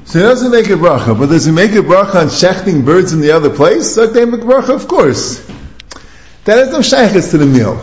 So 0.07 0.19
he 0.19 0.25
doesn't 0.25 0.51
make 0.51 0.67
a 0.67 0.77
bracha, 0.77 1.17
but 1.17 1.29
does 1.29 1.45
he 1.45 1.53
make 1.53 1.73
a 1.73 1.83
bracha 1.83 2.17
on 2.17 2.27
shechting 2.27 2.85
birds 2.85 3.13
in 3.13 3.21
the 3.21 3.31
other 3.31 3.51
place? 3.51 3.95
So 3.95 4.09
they 4.09 4.25
make 4.25 4.41
bracha, 4.41 4.75
of 4.75 4.89
course. 4.89 5.47
That 6.45 6.59
has 6.59 6.73
no 6.73 6.81
shaykhs 6.83 7.31
to 7.31 7.39
the 7.39 7.47
meal. 7.47 7.81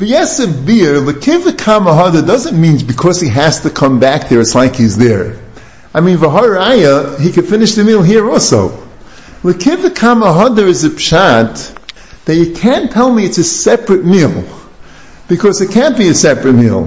But 0.00 0.08
yes, 0.08 0.38
a 0.38 0.48
beer, 0.48 0.98
the 0.98 1.12
kamahada 1.12 2.26
doesn't 2.26 2.58
mean 2.58 2.86
because 2.86 3.20
he 3.20 3.28
has 3.28 3.60
to 3.60 3.70
come 3.70 4.00
back 4.00 4.30
there, 4.30 4.40
it's 4.40 4.54
like 4.54 4.74
he's 4.74 4.96
there. 4.96 5.38
I 5.92 6.00
mean, 6.00 6.16
v'haraya, 6.16 7.20
he 7.20 7.30
could 7.30 7.46
finish 7.46 7.74
the 7.74 7.84
meal 7.84 8.02
here 8.02 8.30
also. 8.30 8.70
The 9.42 9.52
kamahada 9.52 10.66
is 10.66 10.84
a 10.84 10.88
pshat 10.88 12.24
that 12.24 12.34
you 12.34 12.54
can't 12.54 12.90
tell 12.90 13.12
me 13.12 13.26
it's 13.26 13.36
a 13.36 13.44
separate 13.44 14.02
meal. 14.02 14.42
Because 15.28 15.60
it 15.60 15.70
can't 15.70 15.98
be 15.98 16.08
a 16.08 16.14
separate 16.14 16.54
meal 16.54 16.86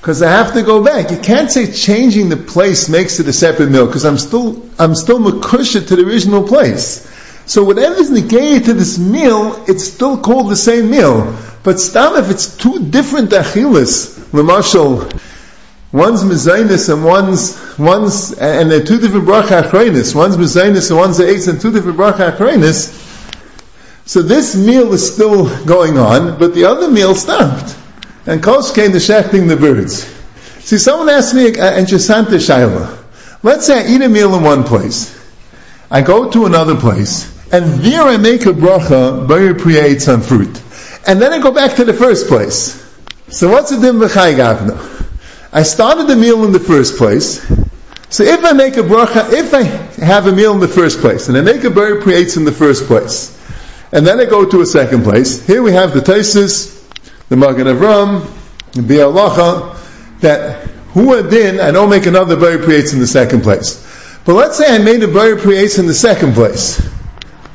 because 0.00 0.22
I 0.22 0.30
have 0.30 0.54
to 0.54 0.62
go 0.62 0.82
back. 0.82 1.10
You 1.10 1.18
can't 1.18 1.50
say 1.50 1.70
changing 1.70 2.30
the 2.30 2.38
place 2.38 2.88
makes 2.88 3.20
it 3.20 3.28
a 3.28 3.34
separate 3.34 3.70
meal 3.70 3.86
because 3.86 4.06
I'm 4.06 4.18
still 4.18 4.66
I'm 4.78 4.94
still 4.94 5.18
makusha 5.18 5.86
to 5.88 5.96
the 5.96 6.06
original 6.06 6.48
place. 6.48 7.06
So 7.46 7.64
whatever 7.64 7.96
is 7.96 8.10
negated 8.10 8.64
to 8.64 8.72
this 8.72 8.98
meal, 8.98 9.64
it's 9.68 9.84
still 9.84 10.18
called 10.18 10.50
the 10.50 10.56
same 10.56 10.90
meal. 10.90 11.36
But 11.62 11.80
stam 11.80 12.16
if 12.16 12.30
it's 12.30 12.56
two 12.56 12.90
different 12.90 13.30
achilas, 13.30 14.18
lemashal, 14.30 15.12
one's 15.92 16.22
mezainis 16.24 16.92
and 16.92 17.04
one's 17.04 17.78
one's 17.78 18.32
and 18.32 18.70
they're 18.70 18.84
two 18.84 18.98
different 18.98 19.26
bracha 19.26 19.62
achraynis. 19.62 20.14
One's 20.14 20.36
mezainis 20.36 20.90
and 20.90 20.98
one's 20.98 21.20
eight 21.20 21.46
and 21.46 21.60
two 21.60 21.72
different 21.72 21.98
bracha 21.98 22.36
achraynis. 22.36 23.00
So 24.06 24.20
this 24.22 24.54
meal 24.54 24.92
is 24.92 25.14
still 25.14 25.64
going 25.64 25.98
on, 25.98 26.38
but 26.38 26.54
the 26.54 26.64
other 26.64 26.90
meal 26.90 27.14
stopped 27.14 27.76
and 28.26 28.42
Kosh 28.42 28.72
came 28.72 28.92
to 28.92 28.98
shechting 28.98 29.48
the 29.48 29.56
birds. 29.56 30.04
See, 30.64 30.78
someone 30.78 31.10
asked 31.10 31.34
me 31.34 31.48
uh, 31.48 31.72
an 31.72 31.84
interessante 31.84 32.38
shaila. 32.38 33.02
Let's 33.42 33.66
say 33.66 33.84
I 33.84 33.86
eat 33.86 34.00
a 34.00 34.08
meal 34.08 34.34
in 34.34 34.42
one 34.42 34.64
place. 34.64 35.12
I 35.90 36.00
go 36.00 36.30
to 36.30 36.46
another 36.46 36.74
place, 36.74 37.30
and 37.54 37.66
there 37.84 38.02
I 38.02 38.16
make 38.16 38.46
a 38.46 38.52
bracha, 38.52 39.28
very 39.28 39.54
creates 39.54 40.08
on 40.08 40.22
fruit. 40.22 40.60
And 41.06 41.22
then 41.22 41.32
I 41.32 41.38
go 41.38 41.52
back 41.52 41.76
to 41.76 41.84
the 41.84 41.92
first 41.94 42.26
place. 42.26 42.82
So 43.28 43.48
what's 43.48 43.70
the 43.70 43.80
dim 43.80 44.00
v'chai 44.00 44.34
gavna? 44.34 44.76
I 45.52 45.62
started 45.62 46.08
the 46.08 46.16
meal 46.16 46.44
in 46.44 46.50
the 46.50 46.58
first 46.58 46.96
place. 46.98 47.46
So 48.10 48.24
if 48.24 48.44
I 48.44 48.54
make 48.54 48.76
a 48.76 48.82
bracha, 48.82 49.32
if 49.32 49.54
I 49.54 49.62
have 50.04 50.26
a 50.26 50.32
meal 50.32 50.52
in 50.52 50.58
the 50.58 50.66
first 50.66 50.98
place, 50.98 51.28
and 51.28 51.38
I 51.38 51.42
make 51.42 51.62
a 51.62 51.70
very 51.70 52.02
creates 52.02 52.36
in 52.36 52.44
the 52.44 52.50
first 52.50 52.86
place, 52.86 53.30
and 53.92 54.04
then 54.04 54.18
I 54.18 54.24
go 54.24 54.44
to 54.44 54.60
a 54.60 54.66
second 54.66 55.04
place, 55.04 55.46
here 55.46 55.62
we 55.62 55.70
have 55.74 55.94
the 55.94 56.00
Taisis, 56.00 56.84
the 57.28 57.36
Magen 57.36 57.68
Avram, 57.68 58.28
the 58.72 58.82
Bialacha, 58.82 59.76
that 60.22 60.66
who 60.88 61.22
din, 61.30 61.60
I 61.60 61.70
don't 61.70 61.88
make 61.88 62.06
another 62.06 62.34
Bari 62.34 62.58
Priyates 62.58 62.94
in 62.94 62.98
the 62.98 63.06
second 63.06 63.42
place. 63.42 63.80
But 64.24 64.34
let's 64.34 64.58
say 64.58 64.74
I 64.74 64.78
made 64.78 65.04
a 65.04 65.08
Bari 65.08 65.36
Priyates 65.36 65.78
in 65.78 65.86
the 65.86 65.94
second 65.94 66.34
place. 66.34 66.93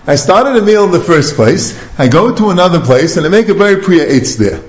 I 0.09 0.15
started 0.15 0.57
a 0.57 0.65
meal 0.65 0.85
in 0.85 0.91
the 0.91 0.99
first 0.99 1.35
place, 1.35 1.77
I 1.99 2.07
go 2.07 2.35
to 2.35 2.49
another 2.49 2.79
place, 2.79 3.15
and 3.17 3.27
I 3.27 3.29
make 3.29 3.47
a 3.47 3.53
Bari 3.53 3.75
Priyates 3.75 4.39
there. 4.39 4.59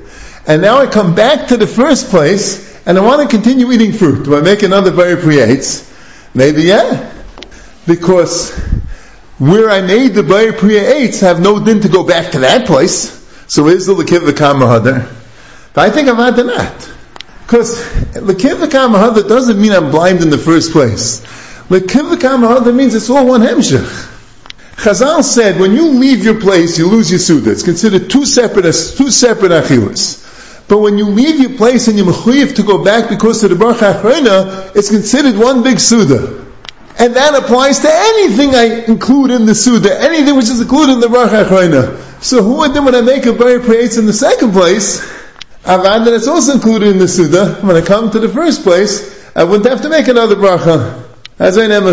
And 0.46 0.60
now 0.60 0.76
I 0.76 0.86
come 0.86 1.14
back 1.14 1.48
to 1.48 1.56
the 1.56 1.66
first 1.66 2.10
place, 2.10 2.78
and 2.86 2.98
I 2.98 3.00
want 3.00 3.22
to 3.22 3.34
continue 3.34 3.72
eating 3.72 3.94
fruit. 3.94 4.26
Do 4.26 4.36
I 4.36 4.42
make 4.42 4.62
another 4.62 4.94
Bari 4.94 5.16
Priyates? 5.16 5.90
Maybe 6.34 6.64
yeah. 6.64 7.10
Because 7.86 8.54
where 9.38 9.70
I 9.70 9.80
made 9.80 10.08
the 10.08 10.22
Bari 10.22 10.52
Priyates 10.52 11.22
have 11.22 11.40
no 11.40 11.64
din 11.64 11.80
to 11.80 11.88
go 11.88 12.04
back 12.06 12.32
to 12.32 12.40
that 12.40 12.66
place. 12.66 13.08
So 13.46 13.68
is 13.68 13.86
the 13.86 13.94
Lekiv 13.94 14.30
V'Kam 14.30 14.60
But 15.72 15.88
I 15.88 15.88
think 15.88 16.10
I'm 16.10 16.18
not 16.18 16.36
that. 16.36 16.90
Because 17.46 17.82
Lekiv 18.12 18.62
V'Kam 18.66 19.26
doesn't 19.26 19.58
mean 19.58 19.72
I'm 19.72 19.90
blind 19.90 20.20
in 20.20 20.28
the 20.28 20.36
first 20.36 20.72
place. 20.72 21.22
Lekiv 21.70 22.14
V'Kam 22.14 22.76
means 22.76 22.94
it's 22.94 23.08
all 23.08 23.26
one 23.26 23.40
hemshech. 23.40 24.09
Chazal 24.80 25.22
said, 25.22 25.60
when 25.60 25.72
you 25.72 25.88
leave 25.88 26.24
your 26.24 26.40
place, 26.40 26.78
you 26.78 26.88
lose 26.88 27.10
your 27.10 27.18
suda. 27.18 27.50
It's 27.50 27.62
considered 27.62 28.08
two 28.08 28.24
separate, 28.24 28.64
two 28.64 29.10
separate 29.10 29.52
achilas. 29.52 30.66
But 30.68 30.78
when 30.78 30.96
you 30.96 31.04
leave 31.04 31.38
your 31.38 31.58
place 31.58 31.88
and 31.88 31.98
you're 31.98 32.06
mechuyev 32.06 32.56
to 32.56 32.62
go 32.62 32.82
back 32.82 33.10
because 33.10 33.44
of 33.44 33.50
the 33.50 33.56
bracha 33.56 33.92
achrona, 33.92 34.74
it's 34.74 34.88
considered 34.88 35.36
one 35.36 35.62
big 35.62 35.78
suda. 35.78 36.46
And 36.98 37.14
that 37.14 37.34
applies 37.34 37.80
to 37.80 37.88
anything 37.90 38.54
I 38.54 38.84
include 38.86 39.32
in 39.32 39.44
the 39.44 39.54
suda, 39.54 40.00
anything 40.00 40.34
which 40.34 40.48
is 40.48 40.62
included 40.62 40.92
in 40.94 41.00
the 41.00 41.08
bracha 41.08 41.44
achrona. 41.44 42.22
So 42.22 42.42
who 42.42 42.56
would 42.58 42.72
then 42.72 42.86
when 42.86 42.94
I 42.94 43.02
make 43.02 43.26
a 43.26 43.34
bar 43.34 43.60
praise 43.60 43.98
in 43.98 44.06
the 44.06 44.14
second 44.14 44.52
place, 44.52 45.00
Avad 45.64 46.06
that 46.06 46.14
it's 46.14 46.26
also 46.26 46.54
included 46.54 46.88
in 46.88 46.98
the 46.98 47.08
suda, 47.08 47.56
when 47.60 47.76
I 47.76 47.82
come 47.82 48.10
to 48.12 48.18
the 48.18 48.30
first 48.30 48.62
place, 48.62 49.30
I 49.36 49.44
wouldn't 49.44 49.68
have 49.68 49.82
to 49.82 49.90
make 49.90 50.08
another 50.08 50.36
bracha. 50.36 51.04
As 51.38 51.58
I 51.58 51.66
never 51.66 51.92